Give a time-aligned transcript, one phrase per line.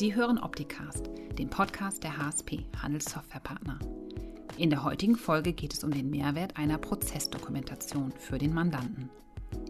[0.00, 3.78] Sie hören Opticast, den Podcast der HSP, Handelssoftwarepartner.
[4.56, 9.10] In der heutigen Folge geht es um den Mehrwert einer Prozessdokumentation für den Mandanten.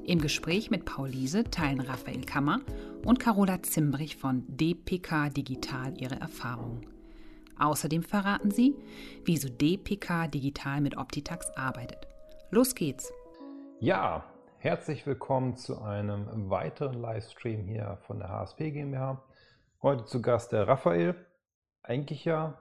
[0.06, 2.60] Im Gespräch mit Paul Liese teilen Raphael Kammer
[3.04, 6.86] und Carola Zimbrich von DPK Digital ihre Erfahrungen.
[7.58, 8.76] Außerdem verraten sie,
[9.24, 12.06] wieso DPK Digital mit Optitax arbeitet.
[12.52, 13.12] Los geht's!
[13.80, 14.24] Ja,
[14.58, 19.20] herzlich willkommen zu einem weiteren Livestream hier von der HSP GmbH.
[19.82, 21.14] Heute zu Gast der Raphael.
[21.82, 22.58] Eigentlich ja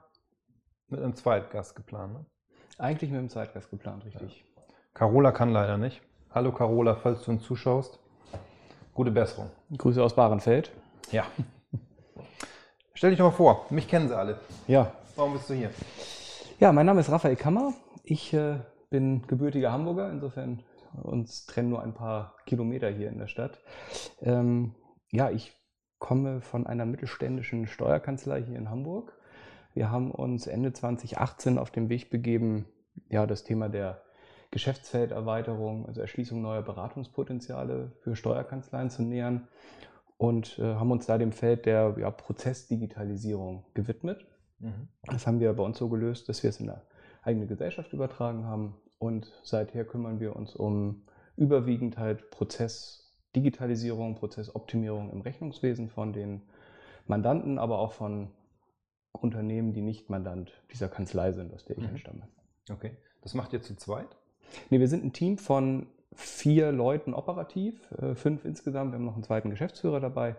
[0.88, 2.14] mit einem Zweitgast geplant.
[2.14, 2.24] Ne?
[2.78, 4.42] Eigentlich mit einem Zweitgast geplant, richtig.
[4.56, 4.62] Ja.
[4.94, 6.00] Carola kann leider nicht.
[6.30, 7.98] Hallo Carola, falls du uns zuschaust.
[8.94, 9.50] Gute Besserung.
[9.76, 10.72] Grüße aus Bahrenfeld.
[11.10, 11.26] Ja.
[12.94, 14.40] Stell dich doch mal vor, mich kennen sie alle.
[14.66, 14.90] Ja.
[15.14, 15.72] Warum bist du hier?
[16.58, 17.74] Ja, mein Name ist Raphael Kammer.
[18.02, 20.62] Ich äh, bin gebürtiger Hamburger, insofern
[21.02, 23.58] uns trennen nur ein paar Kilometer hier in der Stadt.
[24.22, 24.74] Ähm,
[25.10, 25.59] ja, ich
[26.00, 29.12] komme von einer mittelständischen Steuerkanzlei hier in Hamburg.
[29.74, 32.66] Wir haben uns Ende 2018 auf den Weg begeben,
[33.08, 34.02] ja, das Thema der
[34.50, 39.46] Geschäftsfelderweiterung, also Erschließung neuer Beratungspotenziale für Steuerkanzleien zu nähern
[40.18, 44.26] und äh, haben uns da dem Feld der ja, Prozessdigitalisierung gewidmet.
[44.58, 44.88] Mhm.
[45.04, 46.82] Das haben wir bei uns so gelöst, dass wir es in eine
[47.22, 51.02] eigene Gesellschaft übertragen haben und seither kümmern wir uns um
[51.36, 56.42] überwiegend halt Prozess Digitalisierung, Prozessoptimierung im Rechnungswesen von den
[57.06, 58.30] Mandanten, aber auch von
[59.12, 61.90] Unternehmen, die nicht Mandant dieser Kanzlei sind, aus der ich mhm.
[61.90, 62.28] entstamme.
[62.70, 62.96] Okay.
[63.22, 64.08] Das macht ihr zu zweit?
[64.70, 68.92] Nee, wir sind ein Team von vier Leuten operativ, äh, fünf insgesamt.
[68.92, 70.36] Wir haben noch einen zweiten Geschäftsführer dabei.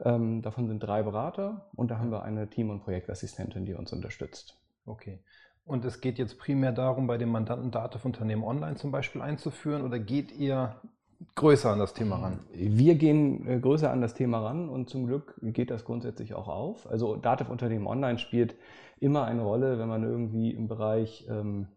[0.00, 3.92] Ähm, davon sind drei Berater und da haben wir eine Team- und Projektassistentin, die uns
[3.92, 4.56] unterstützt.
[4.86, 5.20] Okay.
[5.64, 9.98] Und es geht jetzt primär darum, bei dem Mandanten Datenunternehmen online zum Beispiel einzuführen oder
[9.98, 10.80] geht ihr
[11.34, 12.40] größer an das Thema ran?
[12.52, 16.48] Wir gehen äh, größer an das Thema ran und zum Glück geht das grundsätzlich auch
[16.48, 16.88] auf.
[16.90, 18.56] Also Dativ-Unternehmen Online spielt
[19.00, 21.68] immer eine Rolle, wenn man irgendwie im Bereich ähm,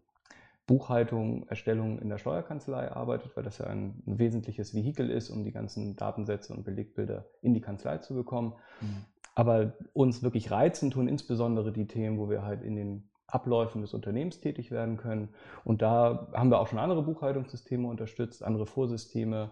[0.66, 5.44] Buchhaltung, Erstellung in der Steuerkanzlei arbeitet, weil das ja ein, ein, wesentliches Vehikel ist, um
[5.44, 8.54] die ganzen Datensätze und Belegbilder in die Kanzlei zu bekommen.
[8.80, 9.04] Mhm.
[9.34, 13.94] Aber uns wirklich reizen tun insbesondere die Themen, wo wir halt in den Abläufen des
[13.94, 15.30] Unternehmens tätig werden können.
[15.64, 19.50] Und da haben wir auch schon andere Buchhaltungssysteme unterstützt, andere Vorsysteme,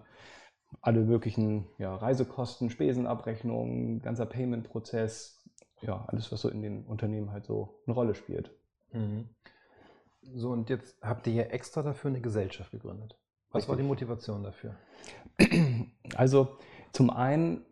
[0.82, 5.44] alle möglichen ja, Reisekosten, Spesenabrechnungen, ganzer Payment-Prozess,
[5.80, 8.50] ja, alles, was so in den Unternehmen halt so eine Rolle spielt.
[8.92, 9.30] Mhm.
[10.22, 13.18] So, und jetzt habt ihr hier extra dafür eine Gesellschaft gegründet.
[13.50, 13.68] Was Richtig.
[13.70, 14.76] war die Motivation dafür?
[16.14, 16.58] Also
[16.92, 17.64] zum einen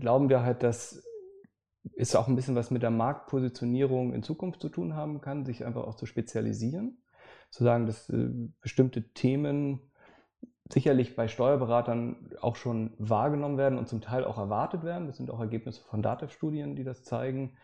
[0.00, 1.02] glauben wir halt, dass
[1.92, 5.64] ist auch ein bisschen was mit der Marktpositionierung in Zukunft zu tun haben kann, sich
[5.64, 6.98] einfach auch zu spezialisieren.
[7.50, 8.30] Zu sagen, dass äh,
[8.60, 9.80] bestimmte Themen
[10.72, 15.06] sicherlich bei Steuerberatern auch schon wahrgenommen werden und zum Teil auch erwartet werden.
[15.08, 17.56] Das sind auch Ergebnisse von DATEV-Studien, die das zeigen,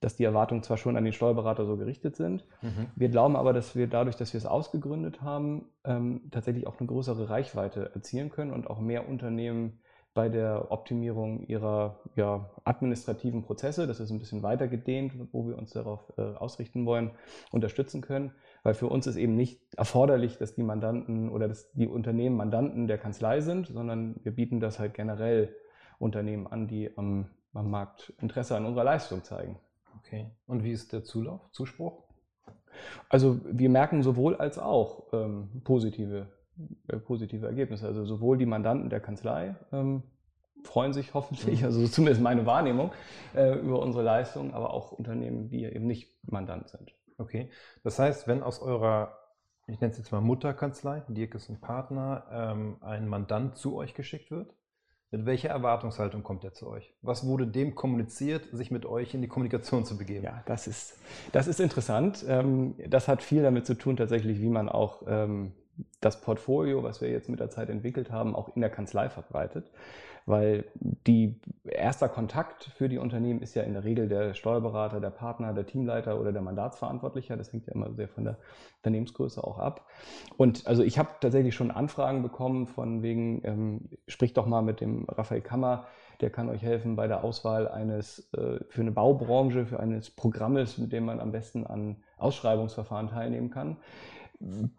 [0.00, 2.44] dass die Erwartungen zwar schon an den Steuerberater so gerichtet sind.
[2.62, 2.86] Mhm.
[2.94, 6.86] Wir glauben aber, dass wir dadurch, dass wir es ausgegründet haben, ähm, tatsächlich auch eine
[6.86, 9.80] größere Reichweite erzielen können und auch mehr Unternehmen
[10.18, 15.56] bei der Optimierung ihrer ja, administrativen Prozesse, das ist ein bisschen weiter gedehnt, wo wir
[15.56, 17.12] uns darauf äh, ausrichten wollen,
[17.52, 18.32] unterstützen können.
[18.64, 22.88] Weil für uns ist eben nicht erforderlich, dass die Mandanten oder dass die Unternehmen Mandanten
[22.88, 25.54] der Kanzlei sind, sondern wir bieten das halt generell
[26.00, 29.60] Unternehmen an, die am, am Markt Interesse an unserer Leistung zeigen.
[30.00, 30.32] Okay.
[30.48, 32.02] Und wie ist der Zulauf, Zuspruch?
[33.08, 36.26] Also wir merken sowohl als auch ähm, positive
[37.04, 37.86] positive Ergebnisse.
[37.86, 40.02] Also sowohl die Mandanten der Kanzlei ähm,
[40.64, 41.66] freuen sich hoffentlich, mhm.
[41.66, 42.92] also zumindest meine Wahrnehmung,
[43.34, 46.94] äh, über unsere Leistung, aber auch Unternehmen, die eben nicht Mandant sind.
[47.18, 47.50] Okay,
[47.82, 49.18] das heißt, wenn aus eurer,
[49.66, 53.94] ich nenne es jetzt mal Mutterkanzlei, Dirk ist ein Partner, ähm, ein Mandant zu euch
[53.94, 54.54] geschickt wird,
[55.10, 56.94] mit welcher Erwartungshaltung kommt er zu euch?
[57.00, 60.22] Was wurde dem kommuniziert, sich mit euch in die Kommunikation zu begeben?
[60.22, 60.98] Ja, das ist,
[61.32, 62.24] das ist interessant.
[62.28, 65.54] Ähm, das hat viel damit zu tun, tatsächlich, wie man auch ähm,
[66.00, 69.70] das Portfolio, was wir jetzt mit der Zeit entwickelt haben, auch in der Kanzlei verbreitet.
[70.26, 75.08] Weil die erster Kontakt für die Unternehmen ist ja in der Regel der Steuerberater, der
[75.08, 77.38] Partner, der Teamleiter oder der Mandatsverantwortlicher.
[77.38, 78.36] Das hängt ja immer sehr von der
[78.80, 79.86] Unternehmensgröße auch ab.
[80.36, 84.82] Und also ich habe tatsächlich schon Anfragen bekommen von wegen, ähm, sprich doch mal mit
[84.82, 85.86] dem Raphael Kammer,
[86.20, 90.76] der kann euch helfen bei der Auswahl eines äh, für eine Baubranche, für eines Programmes,
[90.76, 93.78] mit dem man am besten an Ausschreibungsverfahren teilnehmen kann.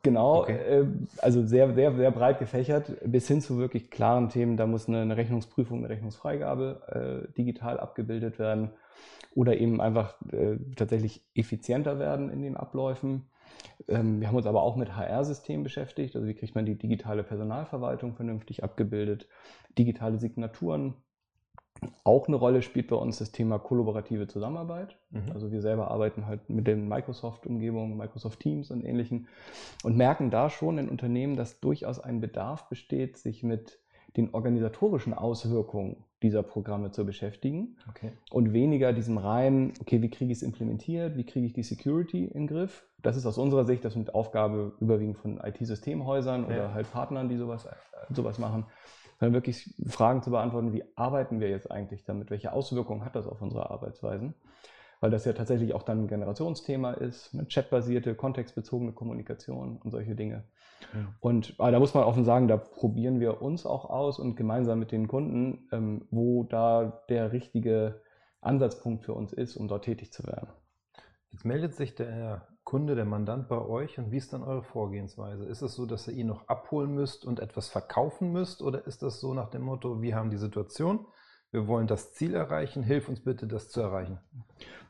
[0.03, 0.53] Genau, okay.
[0.53, 0.85] äh,
[1.17, 4.55] also sehr, sehr, sehr breit gefächert, bis hin zu wirklich klaren Themen.
[4.55, 8.71] Da muss eine, eine Rechnungsprüfung, eine Rechnungsfreigabe äh, digital abgebildet werden
[9.35, 13.25] oder eben einfach äh, tatsächlich effizienter werden in den Abläufen.
[13.89, 16.15] Ähm, wir haben uns aber auch mit HR-Systemen beschäftigt.
[16.15, 19.27] Also wie kriegt man die digitale Personalverwaltung vernünftig abgebildet,
[19.77, 20.93] digitale Signaturen
[22.03, 24.97] Auch eine Rolle spielt bei uns das Thema kollaborative Zusammenarbeit.
[25.11, 25.31] Mhm.
[25.33, 29.27] Also wir selber arbeiten halt mit den Microsoft-Umgebungen, Microsoft Teams und ähnlichen
[29.83, 33.79] und merken da schon in Unternehmen, dass durchaus ein Bedarf besteht, sich mit
[34.17, 38.11] den organisatorischen Auswirkungen dieser Programme zu beschäftigen Okay.
[38.31, 42.25] und weniger diesem reinen, okay, wie kriege ich es implementiert, wie kriege ich die Security
[42.25, 42.85] in den Griff.
[43.01, 46.73] Das ist aus unserer Sicht, das sind Aufgabe überwiegend von IT-Systemhäusern oder Ja.
[46.73, 47.69] halt Partnern, die sowas, äh,
[48.13, 48.65] sowas machen,
[49.19, 53.27] sondern wirklich Fragen zu beantworten, wie arbeiten wir jetzt eigentlich damit, welche Auswirkungen hat das
[53.27, 54.33] auf unsere Arbeitsweisen,
[55.01, 60.15] weil das ja tatsächlich auch dann ein Generationsthema ist, eine chatbasierte, kontextbezogene Kommunikation und solche
[60.15, 60.45] Dinge.
[60.93, 61.13] Ja.
[61.19, 64.79] Und aber da muss man offen sagen, da probieren wir uns auch aus und gemeinsam
[64.79, 68.01] mit den Kunden, ähm, wo da der richtige
[68.41, 70.47] Ansatzpunkt für uns ist, um dort tätig zu werden.
[71.31, 75.43] Jetzt meldet sich der Kunde, der Mandant bei euch und wie ist dann eure Vorgehensweise?
[75.43, 79.01] Ist es so, dass ihr ihn noch abholen müsst und etwas verkaufen müsst oder ist
[79.01, 81.07] das so nach dem Motto, wir haben die Situation,
[81.49, 84.19] wir wollen das Ziel erreichen, hilf uns bitte, das zu erreichen?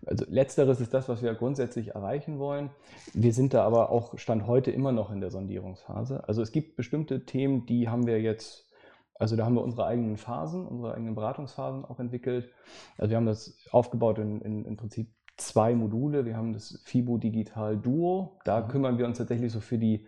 [0.06, 2.70] Also letzteres ist das, was wir grundsätzlich erreichen wollen.
[3.14, 6.28] Wir sind da aber auch Stand heute immer noch in der Sondierungsphase.
[6.28, 8.70] Also es gibt bestimmte Themen, die haben wir jetzt,
[9.14, 12.52] also da haben wir unsere eigenen Phasen, unsere eigenen Beratungsphasen auch entwickelt.
[12.98, 16.26] Also wir haben das aufgebaut in, in, im Prinzip zwei Module.
[16.26, 18.40] Wir haben das FIBO Digital Duo.
[18.46, 18.68] Da Mhm.
[18.68, 20.06] kümmern wir uns tatsächlich so für die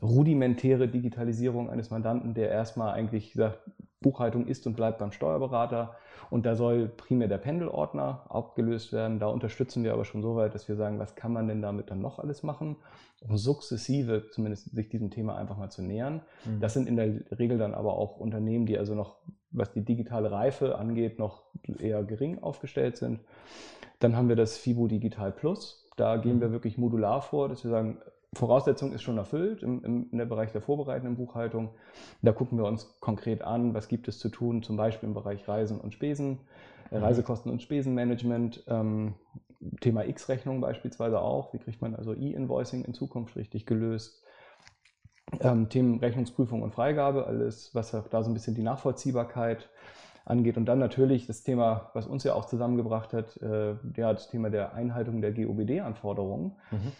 [0.00, 3.58] rudimentäre Digitalisierung eines Mandanten, der erstmal eigentlich sagt,
[4.00, 5.94] Buchhaltung ist und bleibt beim Steuerberater.
[6.30, 9.20] Und da soll primär der Pendelordner abgelöst werden.
[9.20, 11.90] Da unterstützen wir aber schon so weit, dass wir sagen, was kann man denn damit
[11.90, 12.76] dann noch alles machen,
[13.20, 16.22] um sukzessive zumindest sich diesem Thema einfach mal zu nähern.
[16.46, 16.60] Mhm.
[16.60, 19.18] Das sind in der Regel dann aber auch Unternehmen, die also noch,
[19.50, 21.44] was die digitale Reife angeht, noch
[21.78, 23.20] eher gering aufgestellt sind.
[24.02, 25.88] Dann haben wir das FIBO Digital Plus.
[25.96, 26.40] Da gehen Mhm.
[26.40, 27.98] wir wirklich modular vor, dass wir sagen,
[28.34, 31.70] Voraussetzung ist schon erfüllt im, im, in der Bereich der vorbereitenden Buchhaltung.
[32.22, 35.46] Da gucken wir uns konkret an, was gibt es zu tun, zum Beispiel im Bereich
[35.46, 36.40] Reisen und Spesen,
[36.90, 37.04] äh, Mhm.
[37.04, 39.14] Reisekosten und Spesenmanagement, ähm,
[39.80, 41.52] Thema X-Rechnung beispielsweise auch.
[41.54, 44.24] Wie kriegt man also E-Invoicing in Zukunft richtig gelöst?
[45.40, 49.68] Ähm, Themen Rechnungsprüfung und Freigabe, alles, was da so ein bisschen die Nachvollziehbarkeit
[50.24, 50.56] angeht.
[50.56, 54.50] Und dann natürlich das Thema, was uns ja auch zusammengebracht hat, äh, ja, das Thema
[54.50, 56.52] der Einhaltung der GOBD-Anforderungen.
[56.70, 56.92] Mhm.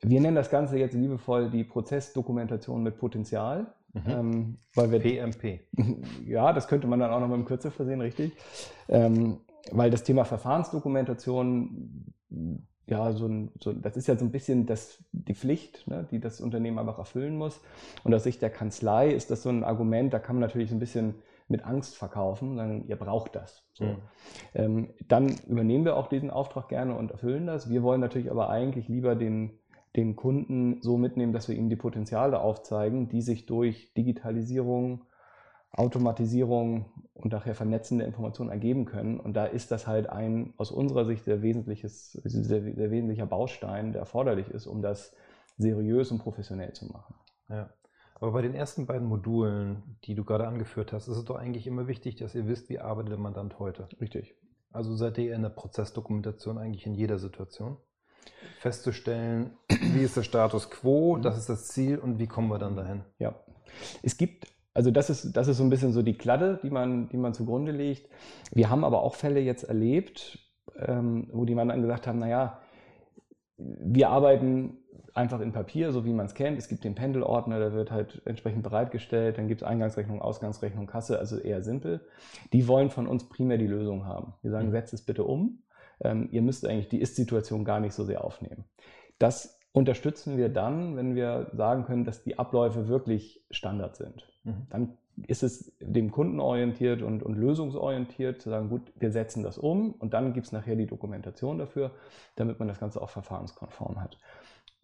[0.00, 4.02] Wir nennen das Ganze jetzt liebevoll die Prozessdokumentation mit Potenzial, Mhm.
[4.06, 5.60] ähm, weil wir PMP.
[6.26, 8.32] ja, das könnte man dann auch noch mit einem Kürzel versehen, richtig.
[8.88, 9.38] Ähm,
[9.72, 12.12] weil das Thema Verfahrensdokumentation,
[12.86, 16.20] ja, so ein, so, das ist ja so ein bisschen das, die Pflicht, ne, die
[16.20, 17.60] das Unternehmen einfach erfüllen muss.
[18.04, 20.76] Und aus Sicht der Kanzlei ist das so ein Argument, da kann man natürlich so
[20.76, 21.14] ein bisschen
[21.48, 23.64] mit Angst verkaufen, sagen, ihr braucht das.
[23.72, 23.84] So.
[23.84, 23.96] Mhm.
[24.54, 27.70] Ähm, dann übernehmen wir auch diesen Auftrag gerne und erfüllen das.
[27.70, 29.58] Wir wollen natürlich aber eigentlich lieber den,
[29.96, 35.04] den Kunden so mitnehmen, dass wir ihm die Potenziale aufzeigen, die sich durch Digitalisierung,
[35.72, 39.18] Automatisierung und nachher vernetzende Informationen ergeben können.
[39.18, 43.92] Und da ist das halt ein aus unserer Sicht sehr, wesentliches, sehr, sehr wesentlicher Baustein,
[43.92, 45.14] der erforderlich ist, um das
[45.56, 47.14] seriös und professionell zu machen.
[47.48, 47.70] Ja.
[48.20, 51.66] Aber bei den ersten beiden Modulen, die du gerade angeführt hast, ist es doch eigentlich
[51.66, 53.88] immer wichtig, dass ihr wisst, wie arbeitet der Mandant heute.
[54.00, 54.34] Richtig.
[54.72, 57.76] Also seid ihr in der Prozessdokumentation eigentlich in jeder Situation.
[58.58, 61.22] Festzustellen, wie ist der Status quo, Mhm.
[61.22, 63.02] das ist das Ziel und wie kommen wir dann dahin?
[63.18, 63.34] Ja.
[64.02, 67.08] Es gibt, also das ist, das ist so ein bisschen so die Kladde, die man,
[67.10, 68.08] die man zugrunde legt.
[68.52, 70.38] Wir haben aber auch Fälle jetzt erlebt,
[70.76, 72.60] ähm, wo die Mandanten gesagt haben, naja,
[73.56, 74.78] wir arbeiten
[75.14, 76.58] einfach in Papier, so wie man es kennt.
[76.58, 79.38] Es gibt den Pendelordner, der wird halt entsprechend bereitgestellt.
[79.38, 82.00] Dann gibt es Eingangsrechnung, Ausgangsrechnung, Kasse, also eher simpel.
[82.52, 84.34] Die wollen von uns primär die Lösung haben.
[84.42, 84.72] Wir sagen, Mhm.
[84.72, 85.62] setzt es bitte um.
[86.00, 88.64] Ähm, ihr müsst eigentlich die Ist-Situation gar nicht so sehr aufnehmen.
[89.18, 94.28] Das unterstützen wir dann, wenn wir sagen können, dass die Abläufe wirklich Standard sind.
[94.44, 94.66] Mhm.
[94.70, 99.58] Dann ist es dem Kunden orientiert und, und lösungsorientiert zu sagen, gut, wir setzen das
[99.58, 101.90] um und dann gibt es nachher die Dokumentation dafür,
[102.36, 104.18] damit man das Ganze auch verfahrenskonform hat.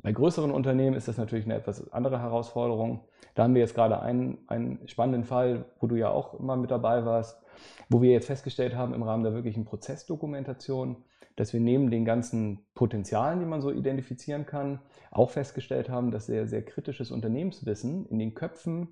[0.05, 3.01] Bei größeren Unternehmen ist das natürlich eine etwas andere Herausforderung.
[3.35, 6.71] Da haben wir jetzt gerade einen, einen spannenden Fall, wo du ja auch immer mit
[6.71, 7.41] dabei warst,
[7.89, 10.97] wo wir jetzt festgestellt haben im Rahmen der wirklichen Prozessdokumentation,
[11.37, 14.79] dass wir neben den ganzen Potenzialen, die man so identifizieren kann,
[15.11, 18.89] auch festgestellt haben, dass sehr, sehr kritisches Unternehmenswissen in den Köpfen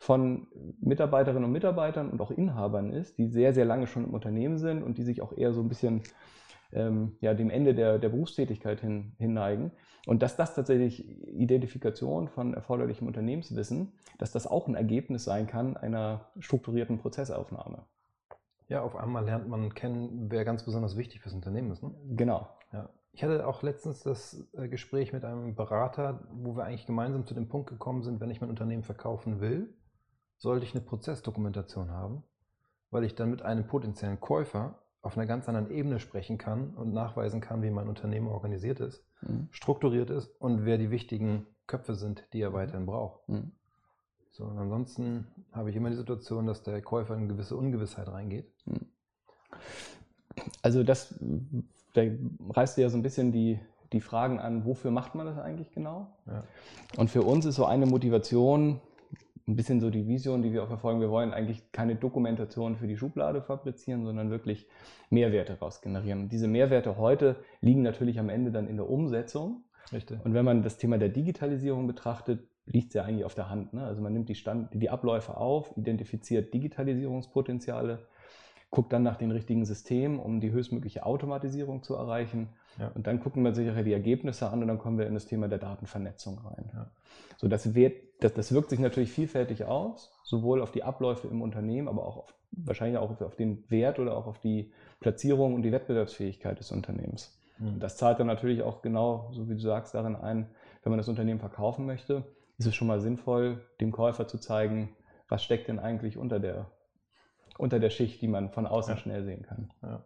[0.00, 0.48] von
[0.80, 4.82] Mitarbeiterinnen und Mitarbeitern und auch Inhabern ist, die sehr, sehr lange schon im Unternehmen sind
[4.82, 6.02] und die sich auch eher so ein bisschen
[6.76, 9.72] ähm, ja, dem Ende der, der Berufstätigkeit hin, hinneigen.
[10.06, 15.76] Und dass das tatsächlich Identifikation von erforderlichem Unternehmenswissen, dass das auch ein Ergebnis sein kann
[15.76, 17.86] einer strukturierten Prozessaufnahme.
[18.68, 21.82] Ja, auf einmal lernt man kennen, wer ganz besonders wichtig fürs Unternehmen ist.
[21.82, 21.92] Ne?
[22.10, 22.48] Genau.
[22.72, 22.88] Ja.
[23.12, 27.34] Ich hatte auch letztens das äh, Gespräch mit einem Berater, wo wir eigentlich gemeinsam zu
[27.34, 29.74] dem Punkt gekommen sind, wenn ich mein Unternehmen verkaufen will,
[30.38, 32.22] sollte ich eine Prozessdokumentation haben.
[32.90, 36.92] weil ich dann mit einem potenziellen Käufer auf einer ganz anderen Ebene sprechen kann und
[36.92, 39.48] nachweisen kann, wie mein Unternehmen organisiert ist, mhm.
[39.52, 43.28] strukturiert ist und wer die wichtigen Köpfe sind, die er weiterhin braucht.
[43.28, 43.52] Mhm.
[44.32, 48.08] So, und ansonsten habe ich immer die Situation, dass der Käufer in eine gewisse Ungewissheit
[48.08, 48.52] reingeht.
[48.66, 48.86] Mhm.
[50.60, 51.14] Also das,
[51.94, 52.02] da
[52.50, 53.60] reißt du ja so ein bisschen die,
[53.92, 56.08] die Fragen an, wofür macht man das eigentlich genau?
[56.26, 56.42] Ja.
[56.96, 58.80] Und für uns ist so eine Motivation,
[59.48, 61.00] ein bisschen so die Vision, die wir auch verfolgen.
[61.00, 64.66] Wir wollen eigentlich keine Dokumentation für die Schublade fabrizieren, sondern wirklich
[65.08, 66.22] Mehrwerte daraus generieren.
[66.22, 69.62] Und diese Mehrwerte heute liegen natürlich am Ende dann in der Umsetzung.
[69.92, 70.18] Richtig.
[70.24, 73.72] Und wenn man das Thema der Digitalisierung betrachtet, liegt es ja eigentlich auf der Hand.
[73.72, 73.84] Ne?
[73.84, 78.00] Also man nimmt die, Stand, die Abläufe auf, identifiziert Digitalisierungspotenziale,
[78.76, 82.50] guckt dann nach den richtigen Systemen, um die höchstmögliche Automatisierung zu erreichen.
[82.78, 82.92] Ja.
[82.94, 85.48] Und dann gucken wir sich die Ergebnisse an und dann kommen wir in das Thema
[85.48, 86.70] der Datenvernetzung rein.
[86.74, 86.90] Ja.
[87.38, 91.40] So, das, wird, das, das, wirkt sich natürlich vielfältig aus, sowohl auf die Abläufe im
[91.40, 95.62] Unternehmen, aber auch auf, wahrscheinlich auch auf den Wert oder auch auf die Platzierung und
[95.62, 97.34] die Wettbewerbsfähigkeit des Unternehmens.
[97.58, 97.68] Mhm.
[97.68, 100.50] Und das zahlt dann natürlich auch genau, so wie du sagst, darin ein,
[100.82, 102.24] wenn man das Unternehmen verkaufen möchte,
[102.58, 104.94] ist es schon mal sinnvoll, dem Käufer zu zeigen,
[105.30, 106.66] was steckt denn eigentlich unter der
[107.58, 109.00] unter der Schicht, die man von außen ja.
[109.00, 109.70] schnell sehen kann.
[109.82, 110.02] Ja.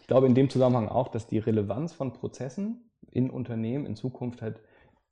[0.00, 4.42] Ich glaube in dem Zusammenhang auch, dass die Relevanz von Prozessen in Unternehmen in Zukunft
[4.42, 4.60] halt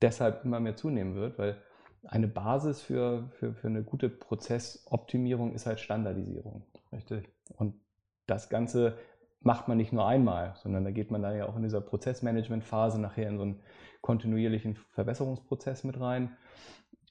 [0.02, 1.57] deshalb immer mehr zunehmen wird, weil
[2.04, 6.64] eine Basis für, für, für eine gute Prozessoptimierung ist halt Standardisierung.
[6.92, 7.28] Richtig.
[7.57, 7.75] Und
[8.26, 8.97] das Ganze
[9.40, 13.00] macht man nicht nur einmal, sondern da geht man dann ja auch in dieser Prozessmanagement-Phase
[13.00, 13.61] nachher in so einen
[14.00, 16.37] kontinuierlichen Verbesserungsprozess mit rein.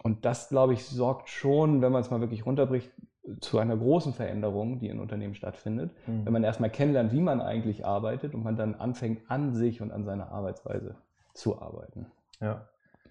[0.03, 2.91] Und das, glaube ich, sorgt schon, wenn man es mal wirklich runterbricht,
[3.39, 6.25] zu einer großen Veränderung, die in Unternehmen stattfindet, mhm.
[6.25, 9.91] wenn man erstmal kennenlernt, wie man eigentlich arbeitet und man dann anfängt, an sich und
[9.91, 10.95] an seiner Arbeitsweise
[11.33, 12.07] zu arbeiten.
[12.39, 12.67] Ja.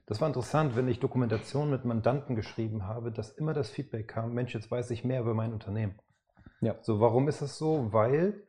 [0.07, 4.35] Das war interessant, wenn ich Dokumentation mit Mandanten geschrieben habe, dass immer das Feedback kam,
[4.35, 5.97] Mensch, jetzt weiß ich mehr über mein Unternehmen.
[6.61, 6.77] Ja.
[6.81, 7.93] So, warum ist das so?
[7.93, 8.43] Weil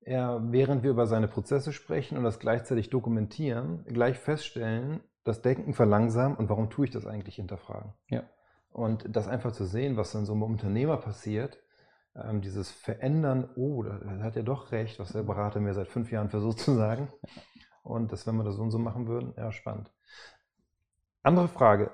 [0.00, 5.72] er, während wir über seine Prozesse sprechen und das gleichzeitig dokumentieren, gleich feststellen, das Denken
[5.72, 7.94] verlangsamen und warum tue ich das eigentlich hinterfragen.
[8.08, 8.24] Ja.
[8.74, 11.60] Und das einfach zu sehen, was dann so einem Unternehmer passiert,
[12.16, 16.10] ähm, dieses Verändern, oh, da hat er doch recht, was der Berater mir seit fünf
[16.10, 17.06] Jahren versucht zu sagen.
[17.84, 19.92] Und das, wenn wir das so und so machen würden, ja, spannend.
[21.22, 21.92] Andere Frage.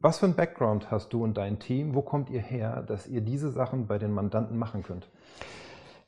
[0.00, 1.94] Was für ein Background hast du und dein Team?
[1.94, 5.10] Wo kommt ihr her, dass ihr diese Sachen bei den Mandanten machen könnt?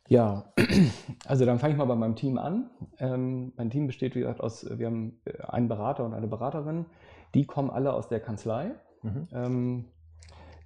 [0.08, 0.54] Ja,
[1.26, 2.70] also dann fange ich mal bei meinem Team an.
[2.98, 6.86] Ähm, mein Team besteht, wie gesagt, aus, wir haben einen Berater und eine Beraterin.
[7.34, 8.74] Die kommen alle aus der Kanzlei.
[9.02, 9.28] Mhm.
[9.32, 9.84] Ähm,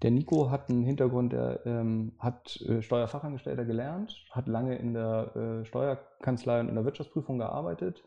[0.03, 5.35] der Nico hat einen Hintergrund, er ähm, hat äh, Steuerfachangestellter gelernt, hat lange in der
[5.35, 8.05] äh, Steuerkanzlei und in der Wirtschaftsprüfung gearbeitet,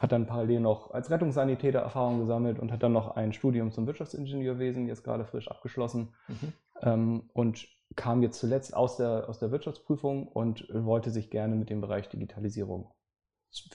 [0.00, 3.86] hat dann parallel noch als Rettungssanitäter Erfahrung gesammelt und hat dann noch ein Studium zum
[3.86, 6.52] Wirtschaftsingenieurwesen jetzt gerade frisch abgeschlossen mhm.
[6.82, 11.70] ähm, und kam jetzt zuletzt aus der, aus der Wirtschaftsprüfung und wollte sich gerne mit
[11.70, 12.90] dem Bereich Digitalisierung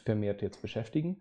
[0.06, 1.18] vermehrt jetzt beschäftigen.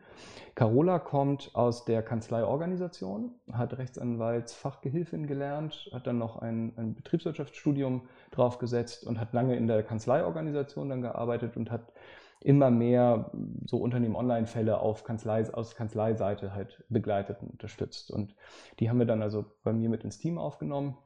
[0.54, 9.06] Carola kommt aus der Kanzleiorganisation, hat Rechtsanwaltsfachgehilfin gelernt, hat dann noch ein, ein Betriebswirtschaftsstudium draufgesetzt
[9.06, 11.92] und hat lange in der Kanzleiorganisation dann gearbeitet und hat
[12.40, 13.30] immer mehr
[13.66, 18.10] so Unternehmen-Online-Fälle auf Kanzlei, aus Kanzleiseite halt begleitet und unterstützt.
[18.10, 18.34] Und
[18.80, 20.98] die haben wir dann also bei mir mit ins Team aufgenommen.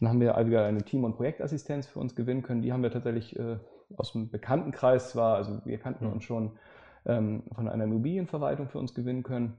[0.00, 2.62] Dann haben wir wieder eine Team- und Projektassistenz für uns gewinnen können.
[2.62, 3.58] Die haben wir tatsächlich äh,
[3.96, 6.12] aus dem Bekanntenkreis zwar, also wir kannten mhm.
[6.14, 6.52] uns schon
[7.06, 9.56] ähm, von einer Immobilienverwaltung für uns gewinnen können,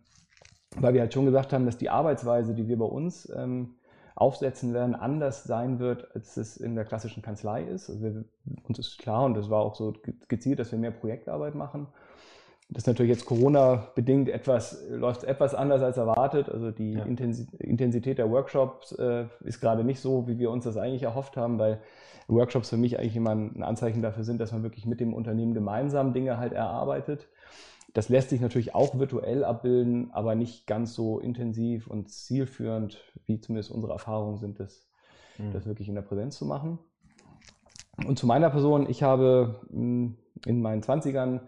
[0.77, 3.75] weil wir halt schon gesagt haben, dass die Arbeitsweise, die wir bei uns ähm,
[4.15, 7.89] aufsetzen werden, anders sein wird, als es in der klassischen Kanzlei ist.
[7.89, 8.25] Also wir,
[8.67, 9.93] uns ist klar, und das war auch so
[10.27, 11.87] gezielt, dass wir mehr Projektarbeit machen.
[12.71, 16.47] Das ist natürlich jetzt Corona-bedingt etwas, läuft etwas anders als erwartet.
[16.47, 17.03] Also die ja.
[17.03, 21.59] Intensität der Workshops äh, ist gerade nicht so, wie wir uns das eigentlich erhofft haben,
[21.59, 21.81] weil
[22.29, 25.53] Workshops für mich eigentlich immer ein Anzeichen dafür sind, dass man wirklich mit dem Unternehmen
[25.53, 27.27] gemeinsam Dinge halt erarbeitet.
[27.93, 33.41] Das lässt sich natürlich auch virtuell abbilden, aber nicht ganz so intensiv und zielführend, wie
[33.41, 34.87] zumindest unsere Erfahrungen sind, das,
[35.37, 35.51] mhm.
[35.51, 36.79] das wirklich in der Präsenz zu machen.
[38.07, 41.41] Und zu meiner Person, ich habe hm, in meinen 20ern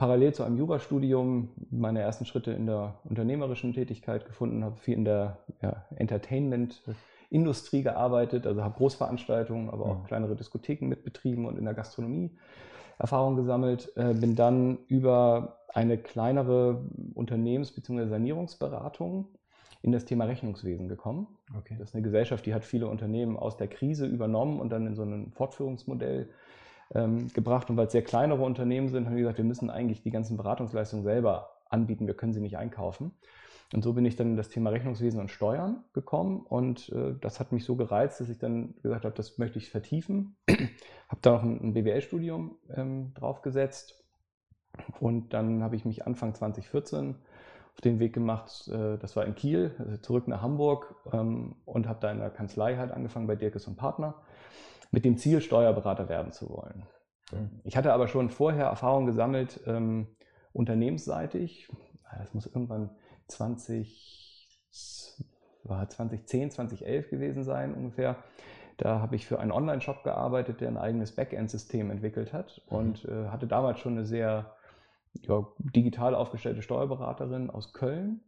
[0.00, 5.04] parallel zu einem Jurastudium meine ersten Schritte in der unternehmerischen Tätigkeit gefunden, habe viel in
[5.04, 10.06] der ja, Entertainment-Industrie gearbeitet, also habe Großveranstaltungen, aber auch mhm.
[10.06, 12.30] kleinere Diskotheken mitbetrieben und in der Gastronomie
[12.98, 13.92] Erfahrung gesammelt.
[13.94, 18.08] Äh, bin dann über eine kleinere Unternehmens- bzw.
[18.08, 19.28] Sanierungsberatung
[19.82, 21.26] in das Thema Rechnungswesen gekommen.
[21.58, 21.76] Okay.
[21.78, 24.94] Das ist eine Gesellschaft, die hat viele Unternehmen aus der Krise übernommen und dann in
[24.94, 26.30] so ein Fortführungsmodell
[26.94, 27.70] ähm, gebracht.
[27.70, 30.36] Und weil es sehr kleinere Unternehmen sind, haben wir gesagt, wir müssen eigentlich die ganzen
[30.36, 33.12] Beratungsleistungen selber anbieten, wir können sie nicht einkaufen.
[33.72, 37.38] Und so bin ich dann in das Thema Rechnungswesen und Steuern gekommen und äh, das
[37.38, 40.36] hat mich so gereizt, dass ich dann gesagt habe, das möchte ich vertiefen.
[41.08, 44.02] habe da noch ein, ein BWL-Studium ähm, draufgesetzt
[44.98, 47.14] und dann habe ich mich Anfang 2014
[47.74, 51.86] auf den Weg gemacht, äh, das war in Kiel, also zurück nach Hamburg ähm, und
[51.86, 54.16] habe da in der Kanzlei halt angefangen bei Dirkes und Partner
[54.90, 56.84] mit dem Ziel, Steuerberater werden zu wollen.
[57.32, 57.60] Mhm.
[57.64, 60.08] Ich hatte aber schon vorher Erfahrung gesammelt, ähm,
[60.52, 61.68] unternehmensseitig.
[62.18, 62.90] Das muss irgendwann
[63.28, 64.48] 20,
[65.64, 68.16] war 2010, 2011 gewesen sein ungefähr.
[68.78, 72.76] Da habe ich für einen Online-Shop gearbeitet, der ein eigenes Backend-System entwickelt hat mhm.
[72.76, 74.56] und äh, hatte damals schon eine sehr
[75.22, 78.22] ja, digital aufgestellte Steuerberaterin aus Köln.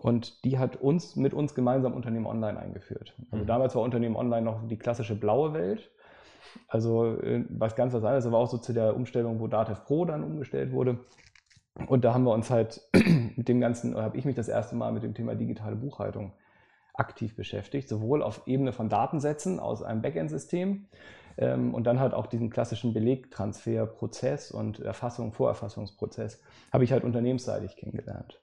[0.00, 3.16] Und die hat uns mit uns gemeinsam Unternehmen Online eingeführt.
[3.32, 3.48] Also mhm.
[3.48, 5.90] damals war Unternehmen Online noch die klassische blaue Welt.
[6.68, 10.04] Also äh, was ganz was anderes, aber auch so zu der Umstellung, wo Datev Pro
[10.04, 10.98] dann umgestellt wurde.
[11.86, 12.82] Und da haben wir uns halt
[13.36, 16.32] mit dem Ganzen, oder habe ich mich das erste Mal mit dem Thema digitale Buchhaltung
[16.94, 20.86] aktiv beschäftigt, sowohl auf Ebene von Datensätzen aus einem Backend-System
[21.36, 26.40] ähm, und dann halt auch diesen klassischen Belegtransferprozess und Erfassung, Vorerfassungsprozess
[26.72, 28.40] habe ich halt unternehmensseitig kennengelernt.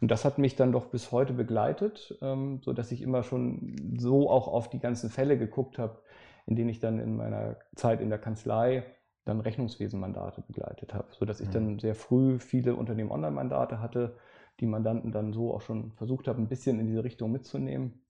[0.00, 3.98] Und das hat mich dann doch bis heute begleitet, ähm, so dass ich immer schon
[3.98, 5.98] so auch auf die ganzen Fälle geguckt habe,
[6.46, 8.84] in denen ich dann in meiner Zeit in der Kanzlei
[9.24, 11.52] dann Rechnungswesenmandate begleitet habe, sodass ich mhm.
[11.52, 14.16] dann sehr früh viele Unternehmen-Online-Mandate hatte,
[14.60, 18.02] die Mandanten dann so auch schon versucht habe, ein bisschen in diese Richtung mitzunehmen.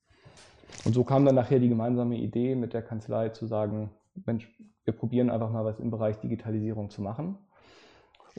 [0.85, 3.91] Und so kam dann nachher die gemeinsame Idee mit der Kanzlei zu sagen,
[4.27, 4.49] Mensch,
[4.85, 7.39] wir probieren einfach mal was im Bereich Digitalisierung zu machen.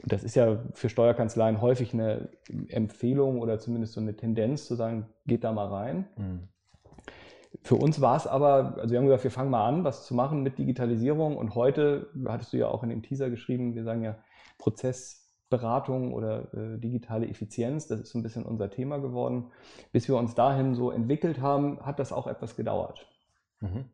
[0.02, 2.30] Und das ist ja für Steuerkanzleien häufig eine
[2.68, 6.08] Empfehlung oder zumindest so eine Tendenz zu sagen, geht da mal rein.
[6.16, 6.48] Mhm.
[7.60, 10.14] Für uns war es aber, also wir haben gesagt, wir fangen mal an, was zu
[10.14, 11.36] machen mit Digitalisierung.
[11.36, 14.16] Und heute, hattest du ja auch in dem Teaser geschrieben, wir sagen ja
[14.58, 19.50] Prozessberatung oder äh, digitale Effizienz, das ist so ein bisschen unser Thema geworden.
[19.92, 23.06] Bis wir uns dahin so entwickelt haben, hat das auch etwas gedauert.
[23.60, 23.84] Mhm.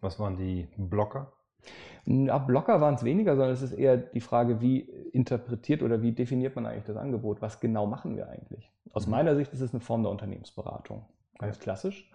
[0.00, 1.32] Was waren die Blocker?
[2.06, 6.12] Ja, Blocker waren es weniger, sondern es ist eher die Frage, wie interpretiert oder wie
[6.12, 7.40] definiert man eigentlich das Angebot?
[7.40, 8.70] Was genau machen wir eigentlich?
[8.92, 9.12] Aus mhm.
[9.12, 11.06] meiner Sicht ist es eine Form der Unternehmensberatung,
[11.38, 12.10] ganz klassisch.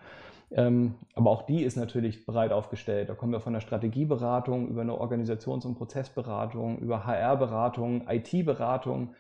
[0.52, 3.10] Ähm, aber auch die ist natürlich breit aufgestellt.
[3.10, 9.14] Da kommen wir von der Strategieberatung über eine Organisations- und Prozessberatung, über HR-Beratung, IT-Beratung.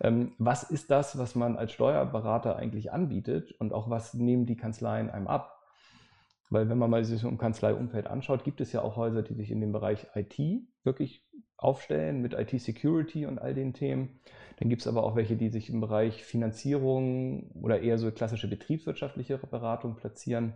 [0.00, 4.56] Ähm, was ist das, was man als Steuerberater eigentlich anbietet und auch was nehmen die
[4.56, 5.56] Kanzleien einem ab?
[6.50, 9.34] Weil wenn man mal sich so im Kanzleiumfeld anschaut, gibt es ja auch Häuser, die
[9.34, 10.38] sich in dem Bereich IT
[10.84, 11.25] wirklich
[11.56, 14.20] aufstellen mit IT-Security und all den Themen.
[14.58, 18.48] Dann gibt es aber auch welche, die sich im Bereich Finanzierung oder eher so klassische
[18.48, 20.54] betriebswirtschaftliche Beratung platzieren.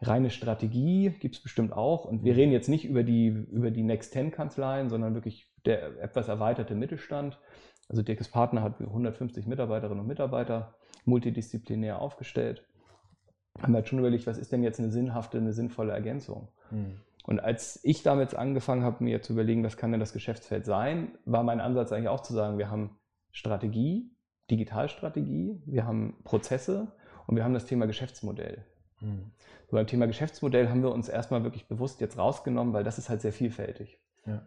[0.00, 2.04] Reine Strategie gibt es bestimmt auch.
[2.04, 2.38] Und wir mhm.
[2.38, 6.74] reden jetzt nicht über die, über die Next 10 Kanzleien, sondern wirklich der etwas erweiterte
[6.74, 7.38] Mittelstand.
[7.88, 12.64] Also Dirkes Partner hat 150 Mitarbeiterinnen und Mitarbeiter, multidisziplinär aufgestellt
[13.62, 16.48] haben wir halt schon überlegt, was ist denn jetzt eine sinnhafte, eine sinnvolle Ergänzung?
[16.70, 17.00] Mhm.
[17.26, 21.18] Und als ich damit angefangen habe, mir zu überlegen, was kann denn das Geschäftsfeld sein,
[21.24, 22.96] war mein Ansatz eigentlich auch zu sagen, wir haben
[23.32, 24.10] Strategie,
[24.50, 26.92] Digitalstrategie, wir haben Prozesse
[27.26, 28.64] und wir haben das Thema Geschäftsmodell.
[29.00, 29.32] Mhm.
[29.68, 33.08] So beim Thema Geschäftsmodell haben wir uns erstmal wirklich bewusst jetzt rausgenommen, weil das ist
[33.08, 33.98] halt sehr vielfältig.
[34.24, 34.46] Ja.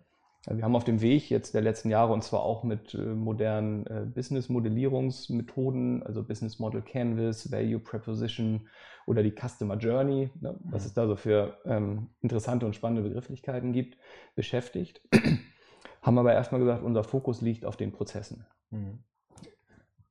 [0.51, 3.85] Wir haben auf dem Weg jetzt der letzten Jahre und zwar auch mit äh, modernen
[3.85, 8.67] äh, Business-Modellierungsmethoden, also Business Model Canvas, Value Preposition
[9.05, 10.87] oder die Customer Journey, ne, was mhm.
[10.87, 13.97] es da so für ähm, interessante und spannende Begrifflichkeiten gibt,
[14.35, 15.01] beschäftigt.
[16.01, 18.45] haben aber erstmal gesagt, unser Fokus liegt auf den Prozessen.
[18.71, 19.03] Mhm.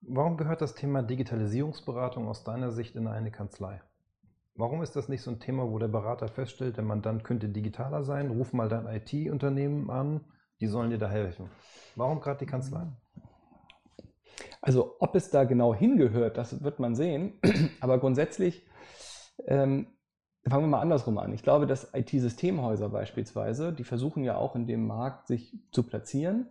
[0.01, 3.81] Warum gehört das Thema Digitalisierungsberatung aus deiner Sicht in eine Kanzlei?
[4.59, 8.03] Warum ist das nicht so ein Thema, wo der Berater feststellt, der Mandant könnte digitaler
[8.03, 10.25] sein, ruf mal dein IT-Unternehmen an,
[10.61, 11.49] die sollen dir da helfen.
[11.95, 12.89] Warum gerade die Kanzlei?
[14.61, 17.35] Also ob es da genau hingehört, das wird man sehen.
[17.81, 18.67] Aber grundsätzlich
[19.47, 19.87] ähm,
[20.45, 21.33] fangen wir mal andersrum an.
[21.33, 26.49] Ich glaube, dass IT-Systemhäuser beispielsweise, die versuchen ja auch in dem Markt sich zu platzieren,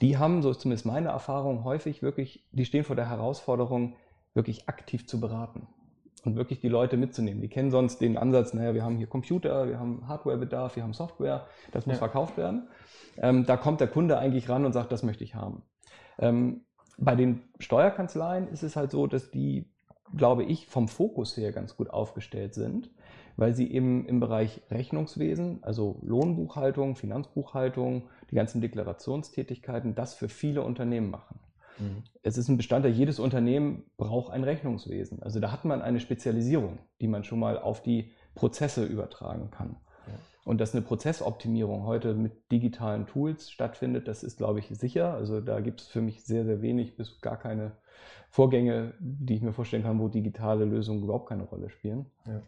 [0.00, 3.96] die haben, so ist zumindest meine Erfahrung, häufig wirklich, die stehen vor der Herausforderung,
[4.32, 5.68] wirklich aktiv zu beraten
[6.24, 7.40] und wirklich die Leute mitzunehmen.
[7.40, 10.92] Die kennen sonst den Ansatz, naja, wir haben hier Computer, wir haben Hardwarebedarf, wir haben
[10.92, 11.98] Software, das muss ja.
[11.98, 12.68] verkauft werden.
[13.16, 15.62] Ähm, da kommt der Kunde eigentlich ran und sagt, das möchte ich haben.
[16.18, 16.64] Ähm,
[16.98, 19.70] bei den Steuerkanzleien ist es halt so, dass die,
[20.14, 22.90] glaube ich, vom Fokus her ganz gut aufgestellt sind,
[23.36, 30.62] weil sie eben im Bereich Rechnungswesen, also Lohnbuchhaltung, Finanzbuchhaltung, die ganzen Deklarationstätigkeiten, das für viele
[30.62, 31.40] Unternehmen machen.
[31.80, 32.02] Mhm.
[32.22, 35.22] Es ist ein Bestandteil, jedes Unternehmen braucht ein Rechnungswesen.
[35.22, 39.76] Also da hat man eine Spezialisierung, die man schon mal auf die Prozesse übertragen kann.
[40.06, 40.14] Ja.
[40.44, 45.14] Und dass eine Prozessoptimierung heute mit digitalen Tools stattfindet, das ist, glaube ich, sicher.
[45.14, 47.72] Also da gibt es für mich sehr, sehr wenig bis gar keine
[48.30, 52.06] Vorgänge, die ich mir vorstellen kann, wo digitale Lösungen überhaupt keine Rolle spielen.
[52.26, 52.40] Ja.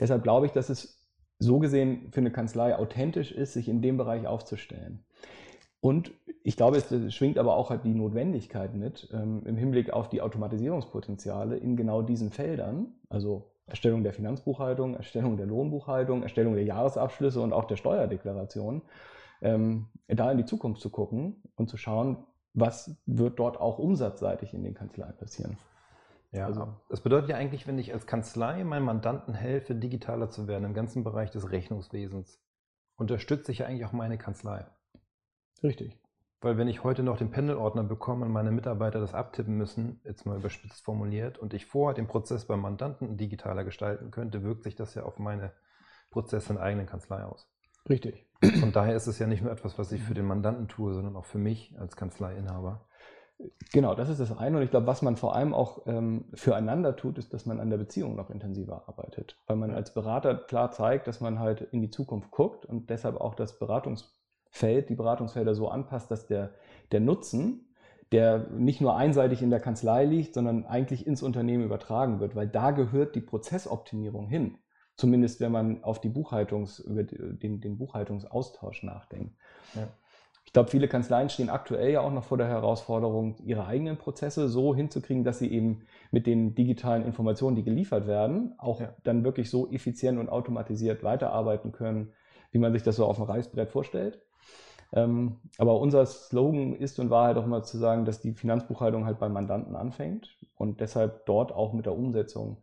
[0.00, 0.96] Deshalb glaube ich, dass es
[1.38, 5.04] so gesehen für eine Kanzlei authentisch ist, sich in dem Bereich aufzustellen.
[5.80, 6.12] Und
[6.42, 10.22] ich glaube, es schwingt aber auch halt die Notwendigkeit mit ähm, im Hinblick auf die
[10.22, 17.40] Automatisierungspotenziale in genau diesen Feldern, also Erstellung der Finanzbuchhaltung, Erstellung der Lohnbuchhaltung, Erstellung der Jahresabschlüsse
[17.40, 18.82] und auch der Steuerdeklaration,
[19.42, 22.18] ähm, da in die Zukunft zu gucken und zu schauen,
[22.54, 25.58] was wird dort auch umsatzseitig in den Kanzleien passieren.
[26.32, 30.48] Ja, also, das bedeutet ja eigentlich, wenn ich als Kanzlei meinen Mandanten helfe, digitaler zu
[30.48, 32.40] werden im ganzen Bereich des Rechnungswesens,
[32.96, 34.66] unterstütze ich ja eigentlich auch meine Kanzlei.
[35.62, 35.98] Richtig.
[36.40, 40.26] Weil wenn ich heute noch den Pendelordner bekomme und meine Mitarbeiter das abtippen müssen, jetzt
[40.26, 44.76] mal überspitzt formuliert, und ich vorher den Prozess beim Mandanten digitaler gestalten könnte, wirkt sich
[44.76, 45.52] das ja auf meine
[46.10, 47.50] Prozesse in der eigenen Kanzlei aus.
[47.88, 48.26] Richtig.
[48.60, 51.16] Von daher ist es ja nicht nur etwas, was ich für den Mandanten tue, sondern
[51.16, 52.86] auch für mich als Kanzleiinhaber.
[53.72, 54.56] Genau, das ist das eine.
[54.56, 57.70] Und ich glaube, was man vor allem auch ähm, füreinander tut, ist, dass man an
[57.70, 59.38] der Beziehung noch intensiver arbeitet.
[59.46, 63.16] Weil man als Berater klar zeigt, dass man halt in die Zukunft guckt und deshalb
[63.16, 64.15] auch das Beratungs
[64.56, 66.54] Feld, die Beratungsfelder so anpasst, dass der,
[66.90, 67.74] der Nutzen,
[68.12, 72.48] der nicht nur einseitig in der Kanzlei liegt, sondern eigentlich ins Unternehmen übertragen wird, weil
[72.48, 74.58] da gehört die Prozessoptimierung hin.
[74.96, 79.36] Zumindest wenn man auf die Buchhaltungs, über den, den Buchhaltungsaustausch nachdenkt.
[79.74, 79.88] Ja.
[80.46, 84.48] Ich glaube, viele Kanzleien stehen aktuell ja auch noch vor der Herausforderung, ihre eigenen Prozesse
[84.48, 88.94] so hinzukriegen, dass sie eben mit den digitalen Informationen, die geliefert werden, auch ja.
[89.04, 92.12] dann wirklich so effizient und automatisiert weiterarbeiten können,
[92.52, 94.22] wie man sich das so auf dem Reißbrett vorstellt.
[94.92, 99.04] Ähm, aber unser Slogan ist und war halt auch immer zu sagen, dass die Finanzbuchhaltung
[99.04, 102.58] halt beim Mandanten anfängt und deshalb dort auch mit der Umsetzung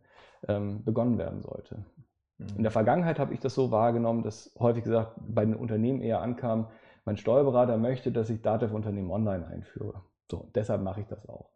[0.48, 1.84] ähm, begonnen werden sollte.
[2.38, 2.46] Mhm.
[2.56, 6.20] In der Vergangenheit habe ich das so wahrgenommen, dass häufig gesagt bei den Unternehmen eher
[6.20, 6.68] ankam,
[7.04, 10.02] mein Steuerberater möchte, dass ich Datev-Unternehmen online einführe.
[10.30, 11.50] So, deshalb mache ich das auch.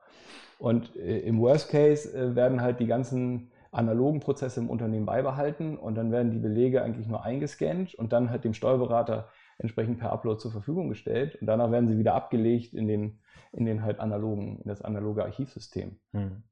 [0.58, 5.76] Und äh, im Worst Case äh, werden halt die ganzen analogen Prozesse im Unternehmen beibehalten
[5.76, 9.28] und dann werden die Belege eigentlich nur eingescannt und dann halt dem Steuerberater
[9.58, 13.20] entsprechend per Upload zur Verfügung gestellt und danach werden sie wieder abgelegt in den,
[13.52, 15.98] in den halt analogen, in das analoge Archivsystem.
[16.12, 16.42] Hm.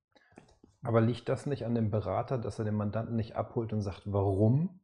[0.83, 4.03] Aber liegt das nicht an dem Berater, dass er den Mandanten nicht abholt und sagt,
[4.07, 4.81] warum?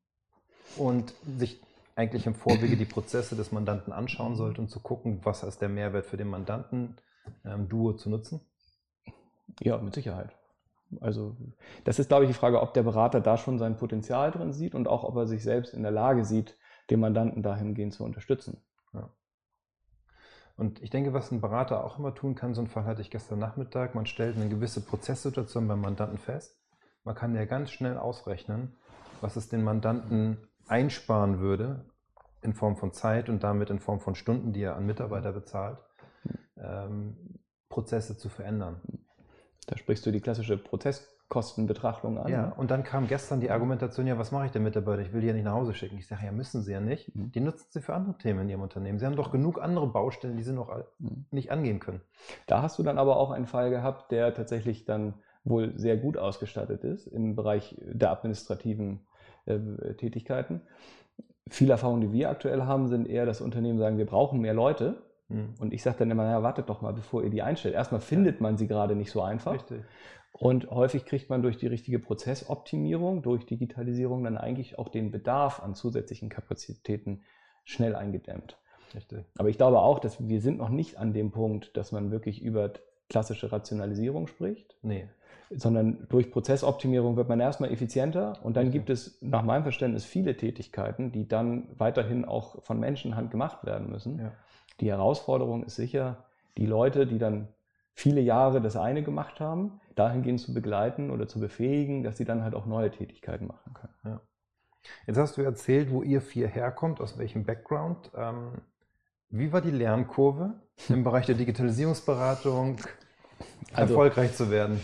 [0.77, 1.61] Und sich
[1.95, 5.69] eigentlich im Vorwege die Prozesse des Mandanten anschauen sollte und zu gucken, was ist der
[5.69, 6.97] Mehrwert für den Mandanten,
[7.45, 8.41] ähm, Duo zu nutzen?
[9.61, 10.35] Ja, mit Sicherheit.
[11.01, 11.37] Also
[11.85, 14.75] das ist, glaube ich, die Frage, ob der Berater da schon sein Potenzial drin sieht
[14.75, 16.57] und auch, ob er sich selbst in der Lage sieht,
[16.91, 18.63] den Mandanten dahingehend zu unterstützen.
[18.93, 19.11] Ja.
[20.57, 23.11] Und ich denke, was ein Berater auch immer tun kann, so einen Fall hatte ich
[23.11, 26.61] gestern Nachmittag, man stellt eine gewisse Prozesssituation beim Mandanten fest.
[27.05, 28.77] Man kann ja ganz schnell ausrechnen,
[29.21, 31.85] was es den Mandanten einsparen würde
[32.43, 35.79] in Form von Zeit und damit in Form von Stunden, die er an Mitarbeiter bezahlt,
[36.57, 37.17] ähm,
[37.69, 38.81] Prozesse zu verändern.
[39.67, 42.31] Da sprichst du die klassische Prozess Kostenbetrachtung an.
[42.31, 45.09] Ja, und dann kam gestern die Argumentation, ja, was mache ich denn mit der Mitarbeiter?
[45.09, 45.97] Ich will die ja nicht nach Hause schicken.
[45.97, 47.17] Ich sage, ja, müssen sie ja nicht.
[47.17, 47.33] Mhm.
[47.33, 48.99] Die nutzen sie für andere Themen in ihrem Unternehmen.
[48.99, 50.69] Sie haben doch genug andere Baustellen, die sie noch
[50.99, 51.25] mhm.
[51.31, 52.03] nicht angehen können.
[52.47, 56.19] Da hast du dann aber auch einen Fall gehabt, der tatsächlich dann wohl sehr gut
[56.19, 59.01] ausgestattet ist im Bereich der administrativen
[59.47, 59.59] äh,
[59.95, 60.61] Tätigkeiten.
[61.49, 64.97] Viele Erfahrungen, die wir aktuell haben, sind eher, dass Unternehmen sagen, wir brauchen mehr Leute.
[65.29, 65.55] Mhm.
[65.59, 67.75] Und ich sage dann immer, ja, wartet doch mal, bevor ihr die einstellt.
[67.75, 69.55] Erstmal findet man sie gerade nicht so einfach.
[69.55, 69.83] Richtig.
[70.33, 75.61] Und häufig kriegt man durch die richtige Prozessoptimierung, durch Digitalisierung dann eigentlich auch den Bedarf
[75.61, 77.23] an zusätzlichen Kapazitäten
[77.65, 78.59] schnell eingedämmt.
[78.95, 79.25] Richtig.
[79.39, 82.43] Aber ich glaube auch, dass wir sind noch nicht an dem Punkt, dass man wirklich
[82.43, 82.73] über
[83.09, 84.77] klassische Rationalisierung spricht.
[84.83, 85.09] Nee.
[85.51, 90.37] Sondern durch Prozessoptimierung wird man erstmal effizienter und dann gibt es nach meinem Verständnis viele
[90.37, 94.19] Tätigkeiten, die dann weiterhin auch von Menschenhand gemacht werden müssen.
[94.19, 94.33] Ja.
[94.81, 96.25] Die Herausforderung ist sicher,
[96.57, 97.49] die Leute, die dann
[97.95, 102.43] viele Jahre das eine gemacht haben, dahingehend zu begleiten oder zu befähigen, dass sie dann
[102.43, 103.95] halt auch neue Tätigkeiten machen können.
[104.05, 104.21] Ja.
[105.07, 108.11] Jetzt hast du erzählt, wo ihr vier herkommt, aus welchem Background.
[108.17, 108.53] Ähm,
[109.29, 110.55] wie war die Lernkurve
[110.89, 112.77] im Bereich der Digitalisierungsberatung,
[113.73, 114.81] also, erfolgreich zu werden?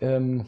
[0.00, 0.44] Ähm,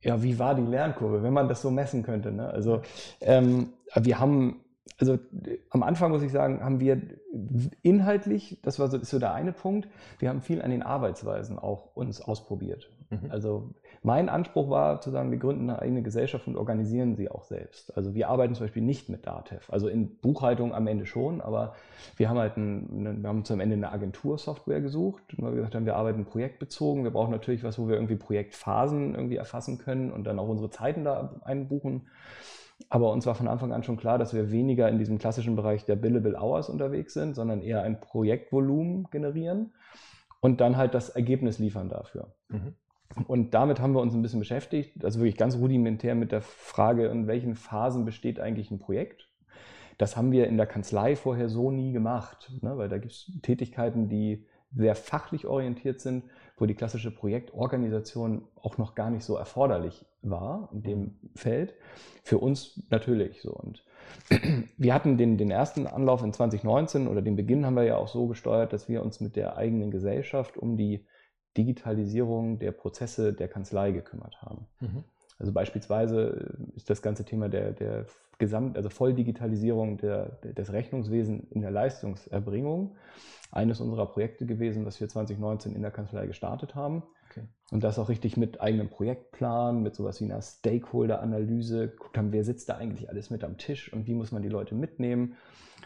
[0.00, 2.32] ja, wie war die Lernkurve, wenn man das so messen könnte?
[2.32, 2.48] Ne?
[2.48, 2.82] Also
[3.20, 4.64] ähm, wir haben
[4.98, 5.18] also
[5.70, 7.00] am Anfang muss ich sagen, haben wir
[7.82, 11.58] inhaltlich, das war so, ist so der eine Punkt, wir haben viel an den Arbeitsweisen
[11.58, 12.90] auch uns ausprobiert.
[13.10, 13.30] Mhm.
[13.30, 13.70] Also
[14.02, 17.96] mein Anspruch war zu sagen, wir gründen eine eigene Gesellschaft und organisieren sie auch selbst.
[17.96, 21.74] Also wir arbeiten zum Beispiel nicht mit Datev, also in Buchhaltung am Ende schon, aber
[22.16, 25.86] wir haben halt ein, wir haben zum Ende eine Agentursoftware gesucht, weil wir gesagt haben,
[25.86, 30.24] wir arbeiten projektbezogen, wir brauchen natürlich was, wo wir irgendwie Projektphasen irgendwie erfassen können und
[30.24, 32.08] dann auch unsere Zeiten da einbuchen
[32.88, 35.84] Aber uns war von Anfang an schon klar, dass wir weniger in diesem klassischen Bereich
[35.84, 39.72] der Billable Hours unterwegs sind, sondern eher ein Projektvolumen generieren
[40.40, 42.34] und dann halt das Ergebnis liefern dafür.
[42.48, 42.74] Mhm.
[43.26, 47.06] Und damit haben wir uns ein bisschen beschäftigt, also wirklich ganz rudimentär mit der Frage,
[47.06, 49.28] in welchen Phasen besteht eigentlich ein Projekt.
[49.98, 52.76] Das haben wir in der Kanzlei vorher so nie gemacht, ne?
[52.78, 56.24] weil da gibt es Tätigkeiten, die sehr fachlich orientiert sind,
[56.56, 61.74] wo die klassische Projektorganisation auch noch gar nicht so erforderlich war in dem Feld.
[62.22, 63.52] Für uns natürlich so.
[63.52, 63.84] Und
[64.76, 68.08] wir hatten den, den ersten Anlauf in 2019 oder den Beginn haben wir ja auch
[68.08, 71.06] so gesteuert, dass wir uns mit der eigenen Gesellschaft um die
[71.56, 74.66] Digitalisierung der Prozesse der Kanzlei gekümmert haben.
[74.80, 75.04] Mhm.
[75.38, 78.06] Also beispielsweise ist das ganze Thema der, der
[78.42, 82.96] Gesamt, also Volldigitalisierung der, des Rechnungswesens in der Leistungserbringung
[83.52, 87.04] eines unserer Projekte gewesen, was wir 2019 in der Kanzlei gestartet haben.
[87.30, 87.44] Okay.
[87.70, 92.42] Und das auch richtig mit eigenem Projektplan, mit sowas wie einer Stakeholder-Analyse, geguckt haben, wer
[92.42, 95.36] sitzt da eigentlich alles mit am Tisch und wie muss man die Leute mitnehmen,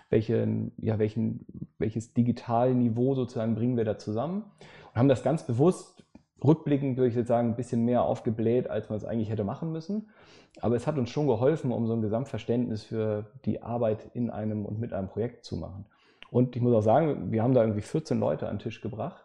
[0.08, 1.44] welchen, ja, welchen,
[1.76, 4.44] welches Digitalniveau sozusagen bringen wir da zusammen
[4.86, 6.05] und haben das ganz bewusst
[6.44, 9.72] rückblickend, würde ich jetzt sagen, ein bisschen mehr aufgebläht, als man es eigentlich hätte machen
[9.72, 10.08] müssen.
[10.60, 14.64] Aber es hat uns schon geholfen, um so ein Gesamtverständnis für die Arbeit in einem
[14.64, 15.86] und mit einem Projekt zu machen.
[16.30, 19.24] Und ich muss auch sagen, wir haben da irgendwie 14 Leute an den Tisch gebracht.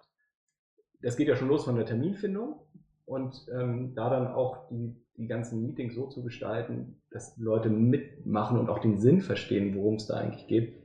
[1.02, 2.60] Das geht ja schon los von der Terminfindung
[3.06, 8.60] und ähm, da dann auch die, die ganzen Meetings so zu gestalten, dass Leute mitmachen
[8.60, 10.76] und auch den Sinn verstehen, worum es da eigentlich geht.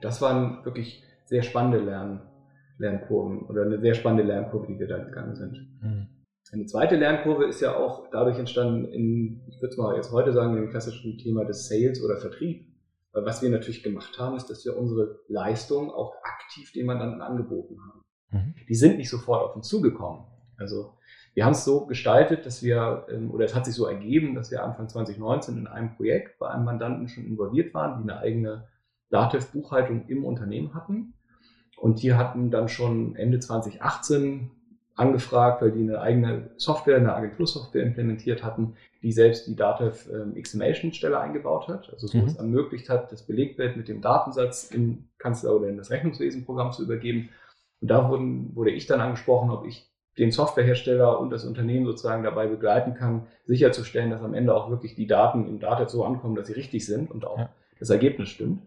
[0.00, 2.27] Das waren wirklich sehr spannende Lern,
[2.78, 5.68] Lernkurven oder eine sehr spannende Lernkurve, die wir da gegangen sind.
[5.82, 6.06] Mhm.
[6.50, 10.32] Eine zweite Lernkurve ist ja auch dadurch entstanden, in, ich würde es mal jetzt heute
[10.32, 12.66] sagen, im klassischen Thema des Sales oder Vertrieb.
[13.12, 17.20] Weil was wir natürlich gemacht haben, ist, dass wir unsere Leistung auch aktiv den Mandanten
[17.20, 18.02] angeboten haben.
[18.30, 18.54] Mhm.
[18.68, 20.24] Die sind nicht sofort auf uns zugekommen.
[20.56, 20.94] Also
[21.34, 24.50] wir haben es so gestaltet, dass wir, ähm, oder es hat sich so ergeben, dass
[24.50, 28.68] wir Anfang 2019 in einem Projekt bei einem Mandanten schon involviert waren, die eine eigene
[29.10, 31.14] Datev-Buchhaltung im Unternehmen hatten.
[31.80, 34.50] Und die hatten dann schon Ende 2018
[34.98, 40.34] angefragt, weil die eine eigene Software, eine Agentursoftware implementiert hatten, die selbst die Datev ähm,
[40.34, 42.24] XML-Schnittstelle eingebaut hat, also so mhm.
[42.24, 46.82] es ermöglicht hat, das Belegbild mit dem Datensatz in Kanzler oder in das Rechnungswesenprogramm zu
[46.82, 47.28] übergeben.
[47.80, 49.88] Und da wurden, wurde ich dann angesprochen, ob ich
[50.18, 54.96] den Softwarehersteller und das Unternehmen sozusagen dabei begleiten kann, sicherzustellen, dass am Ende auch wirklich
[54.96, 57.50] die Daten im Datev so ankommen, dass sie richtig sind und auch ja.
[57.78, 58.62] das Ergebnis stimmt.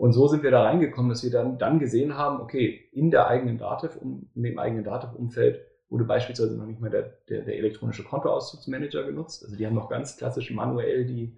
[0.00, 3.26] Und so sind wir da reingekommen, dass wir dann, dann gesehen haben, okay, in der
[3.26, 5.60] eigenen Dativ, um, in dem eigenen Dativ-Umfeld
[5.90, 9.44] wurde beispielsweise noch nicht mal der, der, der elektronische Kontoauszugsmanager genutzt.
[9.44, 11.36] Also die haben noch ganz klassisch manuell die,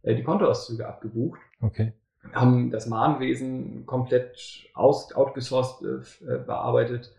[0.00, 1.38] äh, die Kontoauszüge abgebucht.
[1.60, 1.92] Okay.
[2.32, 5.82] Haben das Mahnwesen komplett aus, outgesourced
[6.22, 7.14] äh, bearbeitet.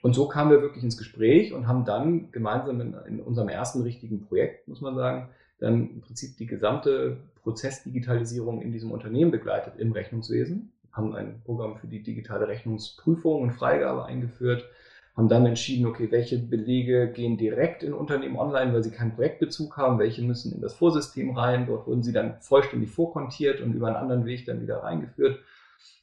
[0.00, 3.82] Und so kamen wir wirklich ins Gespräch und haben dann gemeinsam in, in unserem ersten
[3.82, 9.74] richtigen Projekt, muss man sagen, dann im Prinzip die gesamte Prozessdigitalisierung in diesem Unternehmen begleitet
[9.78, 14.68] im Rechnungswesen, haben ein Programm für die digitale Rechnungsprüfung und Freigabe eingeführt,
[15.16, 19.76] haben dann entschieden, okay, welche Belege gehen direkt in Unternehmen online, weil sie keinen Projektbezug
[19.76, 23.86] haben, welche müssen in das Vorsystem rein, dort wurden sie dann vollständig vorkontiert und über
[23.86, 25.38] einen anderen Weg dann wieder reingeführt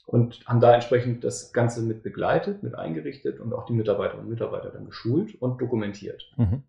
[0.06, 4.32] und haben da entsprechend das Ganze mit begleitet, mit eingerichtet und auch die Mitarbeiterinnen und
[4.32, 6.23] Mitarbeiter dann geschult und dokumentiert.
[6.38, 6.63] Mhm.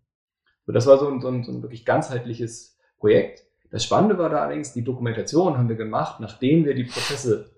[0.65, 3.44] So, das war so ein, so, ein, so ein wirklich ganzheitliches Projekt.
[3.75, 7.51] Das Spannende war da allerdings, die Dokumentation haben wir gemacht, nachdem wir die Prozesse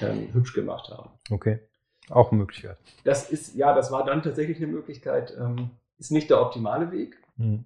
[0.00, 1.10] ähm, hübsch gemacht haben.
[1.28, 1.58] Okay.
[2.08, 2.78] Auch eine Möglichkeit.
[3.02, 5.36] Das ist, ja, das war dann tatsächlich eine Möglichkeit.
[5.36, 7.20] Ähm, ist nicht der optimale Weg.
[7.36, 7.64] Mhm.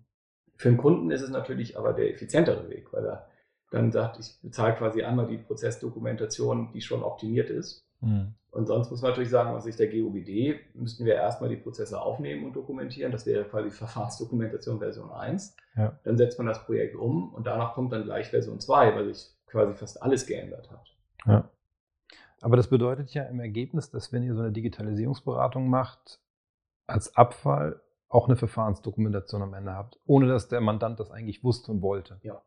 [0.57, 3.29] Für den Kunden ist es natürlich aber der effizientere Weg, weil er
[3.71, 7.85] dann sagt, ich bezahle quasi einmal die Prozessdokumentation, die schon optimiert ist.
[8.01, 8.35] Mhm.
[8.51, 12.01] Und sonst muss man natürlich sagen, aus Sicht der GOBD müssten wir erstmal die Prozesse
[12.01, 13.13] aufnehmen und dokumentieren.
[13.13, 15.57] Das wäre quasi Verfahrensdokumentation Version 1.
[15.77, 15.99] Ja.
[16.03, 19.37] Dann setzt man das Projekt um und danach kommt dann gleich Version 2, weil sich
[19.47, 20.97] quasi fast alles geändert hat.
[21.27, 21.51] Ja.
[22.41, 26.21] Aber das bedeutet ja im Ergebnis, dass wenn ihr so eine Digitalisierungsberatung macht,
[26.87, 31.71] als Abfall auch eine Verfahrensdokumentation am Ende habt, ohne dass der Mandant das eigentlich wusste
[31.71, 32.19] und wollte.
[32.23, 32.43] Ja.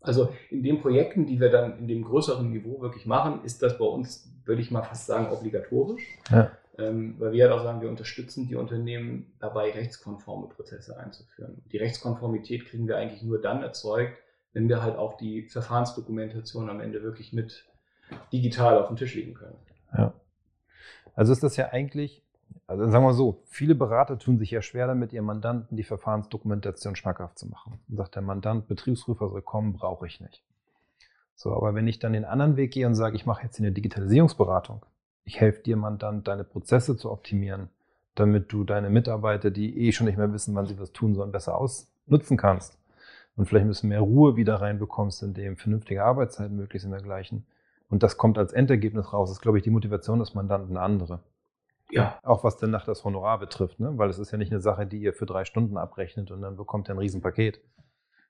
[0.00, 3.78] Also in den Projekten, die wir dann in dem größeren Niveau wirklich machen, ist das
[3.78, 6.02] bei uns, würde ich mal fast sagen, obligatorisch.
[6.30, 6.50] Ja.
[6.78, 11.62] Ähm, weil wir halt auch sagen, wir unterstützen die Unternehmen dabei, rechtskonforme Prozesse einzuführen.
[11.70, 14.16] Die Rechtskonformität kriegen wir eigentlich nur dann erzeugt,
[14.54, 17.66] wenn wir halt auch die Verfahrensdokumentation am Ende wirklich mit
[18.32, 19.56] digital auf dem Tisch liegen können.
[19.96, 20.14] Ja.
[21.14, 22.22] Also ist das ja eigentlich
[22.66, 26.96] also sagen wir so, viele Berater tun sich ja schwer damit, ihrem Mandanten die Verfahrensdokumentation
[26.96, 27.80] schmackhaft zu machen.
[27.88, 30.42] Und sagt der Mandant, Betriebsprüfer soll kommen, brauche ich nicht.
[31.34, 33.72] So, aber wenn ich dann den anderen Weg gehe und sage, ich mache jetzt eine
[33.72, 34.84] Digitalisierungsberatung,
[35.24, 37.70] ich helfe dir, Mandant, deine Prozesse zu optimieren,
[38.14, 41.32] damit du deine Mitarbeiter, die eh schon nicht mehr wissen, wann sie was tun sollen,
[41.32, 42.78] besser ausnutzen kannst,
[43.36, 47.46] und vielleicht ein bisschen mehr Ruhe wieder reinbekommst, indem vernünftige Arbeitszeiten möglich sind dergleichen.
[47.88, 49.30] Und das kommt als Endergebnis raus.
[49.30, 51.20] Das ist, glaube ich, die Motivation des Mandanten eine andere.
[51.92, 52.18] Ja.
[52.22, 53.92] Auch was dann nach das Honorar betrifft, ne?
[53.96, 56.56] weil es ist ja nicht eine Sache, die ihr für drei Stunden abrechnet und dann
[56.56, 57.60] bekommt ihr ein Riesenpaket.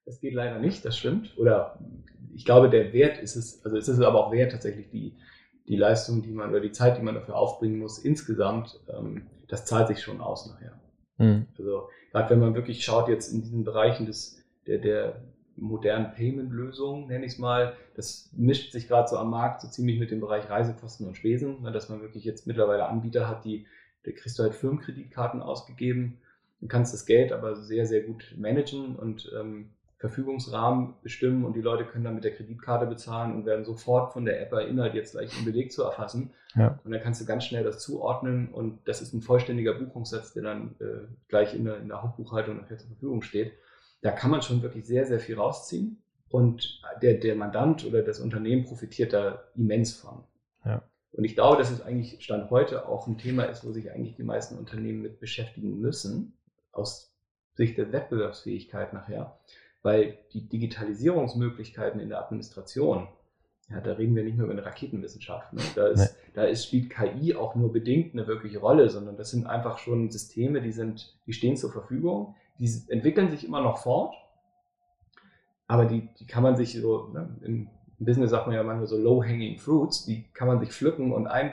[0.07, 1.37] Das geht leider nicht, das stimmt.
[1.39, 1.79] Oder
[2.35, 5.17] ich glaube, der Wert ist es, also es ist aber auch wert, tatsächlich die,
[5.69, 9.67] die Leistung, die man oder die Zeit, die man dafür aufbringen muss, insgesamt, ähm, das
[9.67, 10.81] zahlt sich schon aus nachher.
[11.19, 11.47] Mhm.
[11.59, 15.23] Also gerade wenn man wirklich schaut jetzt in diesen Bereichen des, der, der
[15.61, 19.99] modernen Payment-Lösungen, nenne ich es mal, das mischt sich gerade so am Markt so ziemlich
[19.99, 23.67] mit dem Bereich Reisekosten und Spesen, ne, dass man wirklich jetzt mittlerweile Anbieter hat, die,
[24.05, 26.19] da kriegst du halt Firmenkreditkarten ausgegeben,
[26.61, 29.71] du kannst das Geld aber sehr, sehr gut managen und ähm,
[30.01, 34.25] Verfügungsrahmen bestimmen und die Leute können dann mit der Kreditkarte bezahlen und werden sofort von
[34.25, 36.31] der App erinnert, jetzt gleich einen Beleg zu erfassen.
[36.55, 36.81] Ja.
[36.83, 40.43] Und dann kannst du ganz schnell das zuordnen und das ist ein vollständiger Buchungssatz, der
[40.43, 43.53] dann äh, gleich in der, in der Hauptbuchhaltung nachher zur Verfügung steht.
[44.03, 48.21] Da kann man schon wirklich sehr, sehr viel rausziehen und der, der Mandant oder das
[48.21, 50.25] Unternehmen profitiert da immens von.
[50.65, 50.83] Ja.
[51.13, 54.17] Und ich glaube, dass es eigentlich Stand heute auch ein Thema ist, wo sich eigentlich
[54.17, 56.35] die meisten Unternehmen mit beschäftigen müssen,
[56.73, 57.13] aus
[57.55, 59.39] Sicht der Wettbewerbsfähigkeit nachher
[59.83, 63.09] weil die Digitalisierungsmöglichkeiten in der Administration,
[63.69, 65.53] ja, da reden wir nicht nur über eine Raketenwissenschaft.
[65.53, 65.63] Ne?
[65.75, 66.33] Da, ist, nee.
[66.35, 70.11] da ist, spielt KI auch nur bedingt eine wirkliche Rolle, sondern das sind einfach schon
[70.11, 74.15] Systeme, die sind, die stehen zur Verfügung, die entwickeln sich immer noch fort,
[75.67, 78.99] aber die, die kann man sich so, ne, im Business sagt man ja manchmal so
[78.99, 81.53] low-hanging fruits, die kann man sich pflücken und, ein,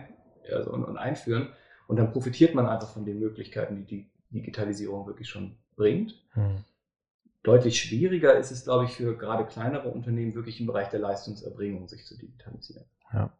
[0.51, 1.49] also, und, und einführen
[1.87, 6.13] und dann profitiert man einfach von den Möglichkeiten, die die Digitalisierung wirklich schon bringt.
[6.33, 6.63] Hm.
[7.43, 11.87] Deutlich schwieriger ist es, glaube ich, für gerade kleinere Unternehmen wirklich im Bereich der Leistungserbringung
[11.87, 12.85] sich zu digitalisieren.
[13.13, 13.31] Ja,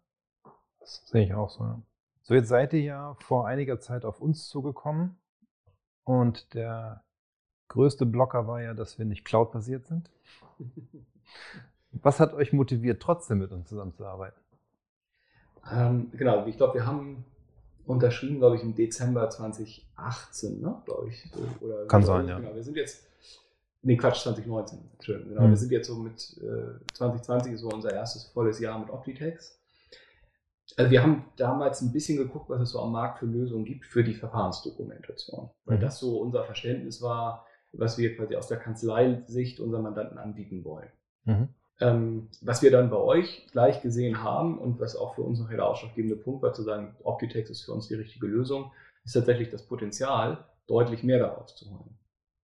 [0.80, 1.84] das sehe ich auch so.
[2.24, 5.18] So, jetzt seid ihr ja vor einiger Zeit auf uns zugekommen
[6.04, 7.04] und der
[7.70, 10.10] größte Blocker war ja, dass wir nicht cloud-basiert sind.
[11.92, 14.40] Was hat euch motiviert, trotzdem mit uns zusammenzuarbeiten?
[15.72, 17.26] Ähm, genau, ich glaube, wir haben
[17.86, 21.30] unterschrieben, glaube ich, im Dezember 2018, ne, glaube ich.
[21.62, 22.40] Oder Kann sein, ja.
[22.40, 23.08] Genau, wir sind jetzt
[23.88, 24.80] Nee, Quatsch, 2019.
[25.00, 25.44] Schön, genau.
[25.44, 25.50] Mhm.
[25.52, 29.58] Wir sind jetzt so mit äh, 2020 ist so unser erstes volles Jahr mit Optitex.
[30.76, 33.86] Also wir haben damals ein bisschen geguckt, was es so am Markt für Lösungen gibt
[33.86, 35.50] für die Verfahrensdokumentation.
[35.64, 35.82] Weil mhm.
[35.82, 37.47] das so unser Verständnis war,
[37.78, 40.90] was wir quasi aus der Kanzleisicht unseren Mandanten anbieten wollen.
[41.26, 41.50] Mhm.
[41.80, 45.50] Ähm, was wir dann bei euch gleich gesehen haben und was auch für uns noch
[45.50, 48.72] der ausschlaggebende Punkt war, zu sagen, Optitex ist für uns die richtige Lösung,
[49.06, 51.98] ist tatsächlich das Potenzial, deutlich mehr daraus zu holen.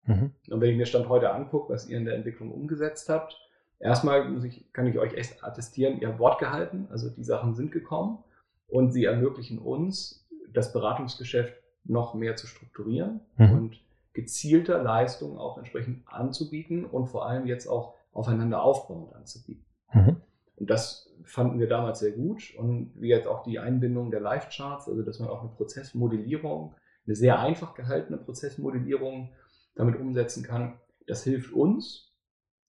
[0.05, 0.33] Mhm.
[0.51, 3.37] Und wenn ich mir Stand heute angucke, was ihr in der Entwicklung umgesetzt habt,
[3.79, 7.55] erstmal muss ich, kann ich euch echt attestieren, ihr habt Wort gehalten, also die Sachen
[7.55, 8.23] sind gekommen
[8.69, 13.53] und sie ermöglichen uns, das Beratungsgeschäft noch mehr zu strukturieren mhm.
[13.53, 13.81] und
[14.13, 19.65] gezielter Leistungen auch entsprechend anzubieten und vor allem jetzt auch aufeinander aufbauend anzubieten.
[19.93, 20.17] Mhm.
[20.57, 24.89] Und das fanden wir damals sehr gut und wie jetzt auch die Einbindung der Live-Charts,
[24.89, 26.75] also dass man auch eine Prozessmodellierung,
[27.07, 29.31] eine sehr einfach gehaltene Prozessmodellierung
[29.75, 30.79] damit umsetzen kann.
[31.07, 32.13] Das hilft uns.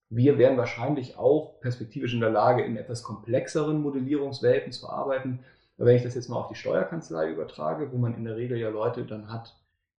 [0.10, 5.40] Wir wären wahrscheinlich auch perspektivisch in der Lage, in etwas komplexeren Modellierungswelten zu arbeiten.
[5.78, 8.58] Aber wenn ich das jetzt mal auf die Steuerkanzlei übertrage, wo man in der Regel
[8.58, 9.56] ja Leute dann hat,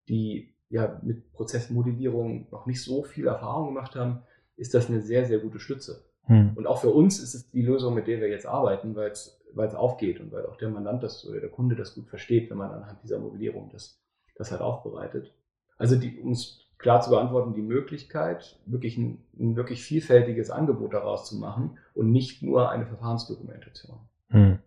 [0.08, 4.24] die ja mit Prozessmodellierung noch nicht so viel Erfahrung gemacht haben,
[4.58, 6.04] ist das eine sehr, sehr gute Stütze.
[6.26, 6.54] Hm.
[6.56, 9.40] Und auch für uns ist es die Lösung, mit der wir jetzt arbeiten, weil es,
[9.56, 12.72] aufgeht und weil auch der Mandant das oder der Kunde das gut versteht, wenn man
[12.72, 14.02] anhand dieser Modellierung das,
[14.36, 15.32] das halt aufbereitet.
[15.78, 20.96] Also die, um es klar zu beantworten, die Möglichkeit, wirklich ein, ein wirklich vielfältiges Angebot
[20.96, 24.00] daraus zu machen und nicht nur eine Verfahrensdokumentation.
[24.30, 24.58] Hm.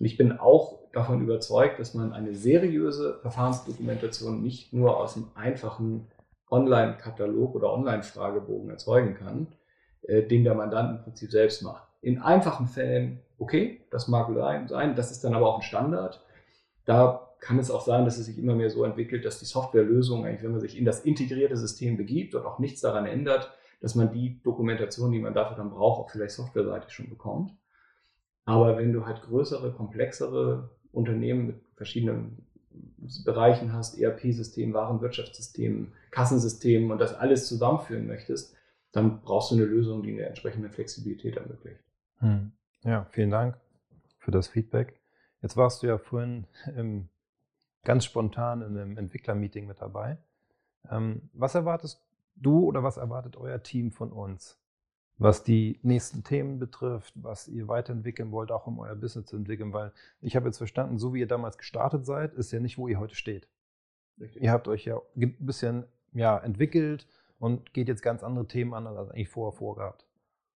[0.00, 5.28] Und ich bin auch davon überzeugt, dass man eine seriöse Verfahrensdokumentation nicht nur aus einem
[5.34, 6.08] einfachen
[6.50, 9.48] Online-Katalog oder Online-Fragebogen erzeugen kann,
[10.02, 11.86] äh, den der Mandant im Prinzip selbst macht.
[12.00, 14.28] In einfachen Fällen, okay, das mag
[14.68, 16.24] sein, das ist dann aber auch ein Standard.
[16.86, 20.24] Da kann es auch sein, dass es sich immer mehr so entwickelt, dass die Softwarelösung,
[20.24, 23.50] eigentlich, wenn man sich in das integrierte System begibt und auch nichts daran ändert,
[23.82, 27.52] dass man die Dokumentation, die man dafür dann braucht, auch vielleicht softwareseitig schon bekommt.
[28.50, 32.44] Aber wenn du halt größere, komplexere Unternehmen mit verschiedenen
[33.24, 38.56] Bereichen hast, ERP-Systemen, Warenwirtschaftssystemen, Kassensystemen und das alles zusammenführen möchtest,
[38.90, 41.80] dann brauchst du eine Lösung, die eine entsprechende Flexibilität ermöglicht.
[42.18, 42.50] Hm.
[42.82, 43.56] Ja, vielen Dank
[44.18, 45.00] für das Feedback.
[45.42, 46.46] Jetzt warst du ja vorhin
[46.76, 47.08] im
[47.84, 50.18] ganz spontan in einem Entwicklermeeting mit dabei.
[50.90, 52.02] Ähm, was erwartest
[52.34, 54.59] du oder was erwartet euer Team von uns,
[55.20, 59.74] was die nächsten Themen betrifft, was ihr weiterentwickeln wollt, auch um euer Business zu entwickeln?
[59.74, 59.92] Weil
[60.22, 62.98] ich habe jetzt verstanden, so wie ihr damals gestartet seid, ist ja nicht, wo ihr
[62.98, 63.46] heute steht.
[64.18, 64.42] Richtig.
[64.42, 67.06] Ihr habt euch ja ein bisschen ja, entwickelt
[67.38, 70.06] und geht jetzt ganz andere Themen an, als eigentlich vorher vorgehabt.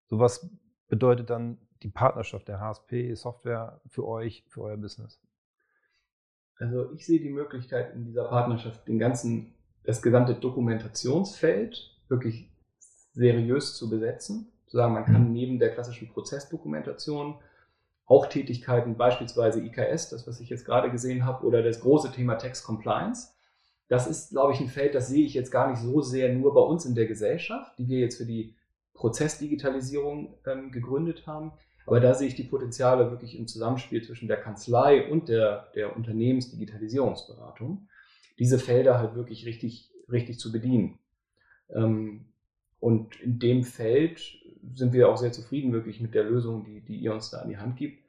[0.09, 0.49] So was
[0.89, 5.21] bedeutet dann die Partnerschaft der HSP Software für euch, für euer Business?
[6.57, 9.53] Also ich sehe die Möglichkeit in dieser Partnerschaft, den ganzen,
[9.83, 12.51] das gesamte Dokumentationsfeld wirklich
[13.13, 14.51] seriös zu besetzen.
[14.75, 15.33] Zu sagen, man kann mhm.
[15.33, 17.37] neben der klassischen Prozessdokumentation
[18.07, 22.35] auch Tätigkeiten, beispielsweise IKS, das was ich jetzt gerade gesehen habe, oder das große Thema
[22.35, 23.29] Text Compliance.
[23.87, 26.53] Das ist, glaube ich, ein Feld, das sehe ich jetzt gar nicht so sehr nur
[26.55, 28.57] bei uns in der Gesellschaft, die wir jetzt für die
[28.95, 31.53] Prozessdigitalisierung ähm, gegründet haben.
[31.87, 35.95] Aber da sehe ich die Potenziale wirklich im Zusammenspiel zwischen der Kanzlei und der, der
[35.95, 37.87] Unternehmensdigitalisierungsberatung,
[38.41, 40.99] diese Felder halt wirklich richtig, richtig zu bedienen.
[41.71, 42.25] Ähm,
[42.85, 44.21] und in dem Feld
[44.75, 47.49] sind wir auch sehr zufrieden wirklich mit der Lösung, die, die ihr uns da an
[47.49, 48.03] die Hand gibt.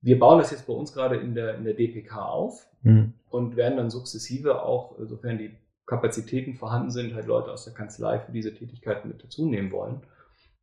[0.00, 3.14] Wir bauen das jetzt bei uns gerade in der, in der DPK auf mhm.
[3.30, 8.18] und werden dann sukzessive auch, sofern die Kapazitäten vorhanden sind, halt Leute aus der Kanzlei
[8.18, 10.02] für diese Tätigkeiten mit dazu nehmen wollen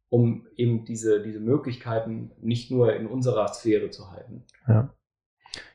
[0.09, 4.43] um eben diese, diese Möglichkeiten nicht nur in unserer Sphäre zu halten.
[4.67, 4.93] Ja, ja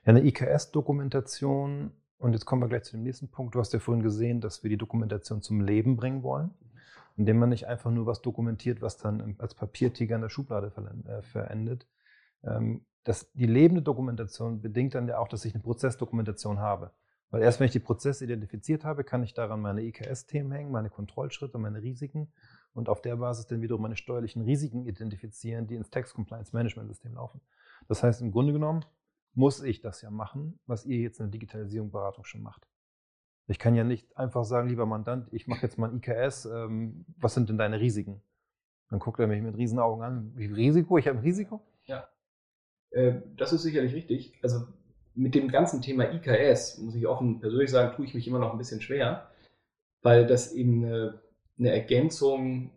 [0.04, 3.54] eine IKS-Dokumentation, und jetzt kommen wir gleich zu dem nächsten Punkt.
[3.54, 6.50] Du hast ja vorhin gesehen, dass wir die Dokumentation zum Leben bringen wollen,
[7.16, 10.72] indem man nicht einfach nur was dokumentiert, was dann als Papiertiger in der Schublade
[11.06, 11.86] äh, verendet.
[12.42, 16.92] Ähm, das, die lebende Dokumentation bedingt dann ja auch, dass ich eine Prozessdokumentation habe.
[17.30, 20.90] Weil erst wenn ich die Prozesse identifiziert habe, kann ich daran meine IKS-Themen hängen, meine
[20.90, 22.32] Kontrollschritte, meine Risiken
[22.74, 26.88] und auf der Basis dann wiederum meine steuerlichen Risiken identifizieren, die ins Tax Compliance Management
[26.88, 27.40] System laufen.
[27.88, 28.84] Das heißt, im Grunde genommen
[29.34, 32.68] muss ich das ja machen, was ihr jetzt in der Digitalisierung Beratung schon macht.
[33.47, 37.05] Ich kann ja nicht einfach sagen, lieber Mandant, ich mache jetzt mal ein IKS, ähm,
[37.18, 38.22] was sind denn deine Risiken?
[38.90, 40.99] Dann guckt er mich mit Riesenaugen an, wie Risiko?
[40.99, 41.61] Ich habe ein Risiko?
[41.84, 42.09] Ja.
[42.90, 44.38] Äh, das ist sicherlich richtig.
[44.42, 44.66] Also
[45.14, 48.53] mit dem ganzen Thema IKS, muss ich offen persönlich sagen, tue ich mich immer noch
[48.53, 49.28] ein bisschen schwer,
[50.03, 51.20] weil das eben eine
[51.59, 52.70] eine Ergänzung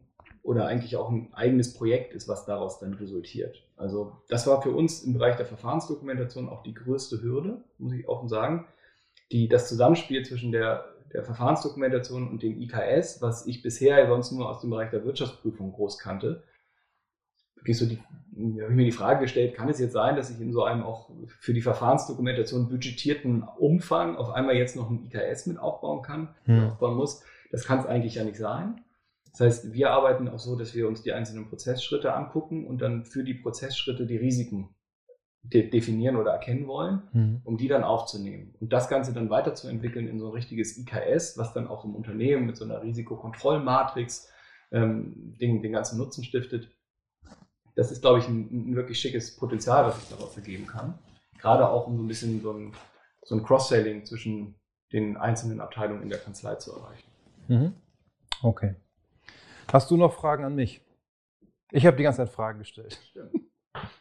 [0.44, 3.68] oder eigentlich auch ein eigenes Projekt ist, was daraus dann resultiert.
[3.76, 8.08] Also das war für uns im Bereich der Verfahrensdokumentation auch die größte Hürde, muss ich
[8.08, 8.66] offen sagen.
[9.32, 14.50] Die, das Zusammenspiel zwischen der, der Verfahrensdokumentation und dem IKS, was ich bisher sonst nur
[14.50, 16.44] aus dem Bereich der Wirtschaftsprüfung groß kannte,
[17.56, 18.00] wirklich so die,
[18.62, 20.84] habe ich mir die Frage gestellt, kann es jetzt sein, dass ich in so einem
[20.84, 21.10] auch
[21.40, 26.68] für die Verfahrensdokumentation budgetierten Umfang auf einmal jetzt noch ein IKS mit aufbauen kann, hm.
[26.68, 27.24] aufbauen muss?
[27.52, 28.82] Das kann es eigentlich ja nicht sein.
[29.32, 33.06] Das heißt, wir arbeiten auch so, dass wir uns die einzelnen Prozessschritte angucken und dann
[33.06, 34.70] für die Prozessschritte die Risiken
[35.54, 37.42] de definieren oder erkennen wollen, mhm.
[37.44, 38.54] um die dann aufzunehmen.
[38.60, 42.46] Und das Ganze dann weiterzuentwickeln in so ein richtiges IKS, was dann auch im Unternehmen
[42.46, 44.30] mit so einer Risikokontrollmatrix
[44.72, 46.70] ähm, den, den ganzen Nutzen stiftet.
[47.76, 50.98] Das ist, glaube ich, ein, ein wirklich schickes Potenzial, was sich daraus ergeben kann.
[51.40, 52.74] Gerade auch um so ein bisschen so ein,
[53.24, 54.56] so ein Cross-Selling zwischen
[54.92, 57.08] den einzelnen Abteilungen in der Kanzlei zu erreichen.
[57.48, 57.74] Mhm.
[58.42, 58.76] Okay.
[59.72, 60.82] Hast du noch Fragen an mich?
[61.72, 63.00] Ich habe die ganze Zeit Fragen gestellt.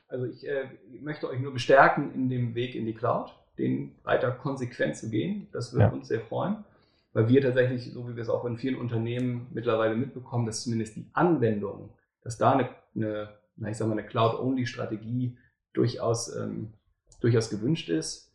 [0.08, 0.68] Also ich äh,
[1.00, 5.48] möchte euch nur bestärken in dem Weg in die Cloud, den weiter konsequent zu gehen.
[5.52, 5.90] Das würde ja.
[5.90, 6.64] uns sehr freuen,
[7.12, 10.96] weil wir tatsächlich, so wie wir es auch in vielen Unternehmen mittlerweile mitbekommen, dass zumindest
[10.96, 11.90] die Anwendung,
[12.22, 15.38] dass da eine, eine na, ich sag mal, eine Cloud-Only-Strategie
[15.72, 16.72] durchaus, ähm,
[17.20, 18.26] durchaus gewünscht ist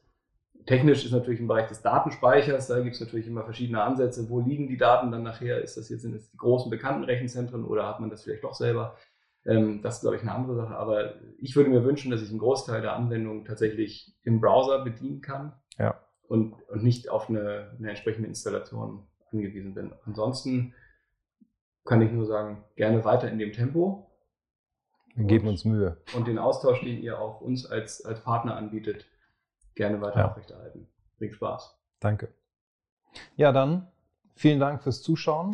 [0.65, 4.29] Technisch ist natürlich im Bereich des Datenspeichers, da gibt es natürlich immer verschiedene Ansätze.
[4.29, 5.61] Wo liegen die Daten dann nachher?
[5.61, 8.95] Ist das jetzt in die großen bekannten Rechenzentren oder hat man das vielleicht doch selber?
[9.45, 10.75] Ähm, das ist, glaube ich, eine andere Sache.
[10.75, 15.21] Aber ich würde mir wünschen, dass ich einen Großteil der Anwendungen tatsächlich im Browser bedienen
[15.21, 15.99] kann ja.
[16.27, 19.93] und, und nicht auf eine, eine entsprechende Installation angewiesen bin.
[20.05, 20.73] Ansonsten
[21.85, 24.07] kann ich nur sagen, gerne weiter in dem Tempo.
[25.15, 25.97] Wir geben uns Mühe.
[26.15, 29.07] Und den Austausch, den ihr auch uns als, als Partner anbietet,
[29.75, 30.29] gerne weiter ja.
[30.29, 30.87] aufrechterhalten.
[31.17, 31.77] Bringt Spaß.
[31.99, 32.29] Danke.
[33.35, 33.87] Ja, dann
[34.35, 35.51] vielen Dank fürs Zuschauen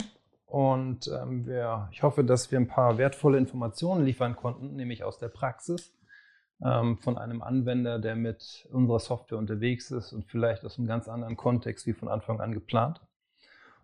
[0.47, 5.19] und ähm, wir, ich hoffe, dass wir ein paar wertvolle Informationen liefern konnten, nämlich aus
[5.19, 5.93] der Praxis
[6.63, 11.09] ähm, von einem Anwender, der mit unserer Software unterwegs ist und vielleicht aus einem ganz
[11.09, 13.01] anderen Kontext wie von Anfang an geplant.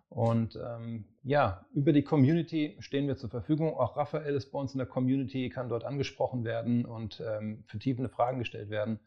[0.08, 3.76] Und ähm, ja, über die Community stehen wir zur Verfügung.
[3.76, 8.08] Auch Raphael ist bei uns in der Community, kann dort angesprochen werden und ähm, vertiefende
[8.08, 9.00] Fragen gestellt werden.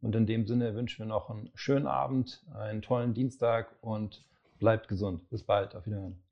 [0.00, 4.26] Und in dem Sinne wünschen wir noch einen schönen Abend, einen tollen Dienstag und
[4.58, 5.28] bleibt gesund.
[5.30, 5.76] Bis bald.
[5.76, 6.23] Auf Wiederhören.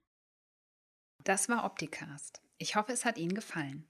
[1.24, 2.40] Das war Opticast.
[2.58, 3.86] Ich hoffe, es hat Ihnen gefallen.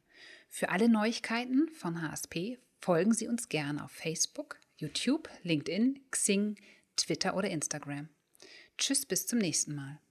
[0.50, 6.56] Für alle Neuigkeiten von HSP folgen Sie uns gerne auf Facebook, YouTube, LinkedIn, Xing,
[6.96, 8.10] Twitter oder Instagram.
[8.76, 10.02] Tschüss, bis zum nächsten Mal.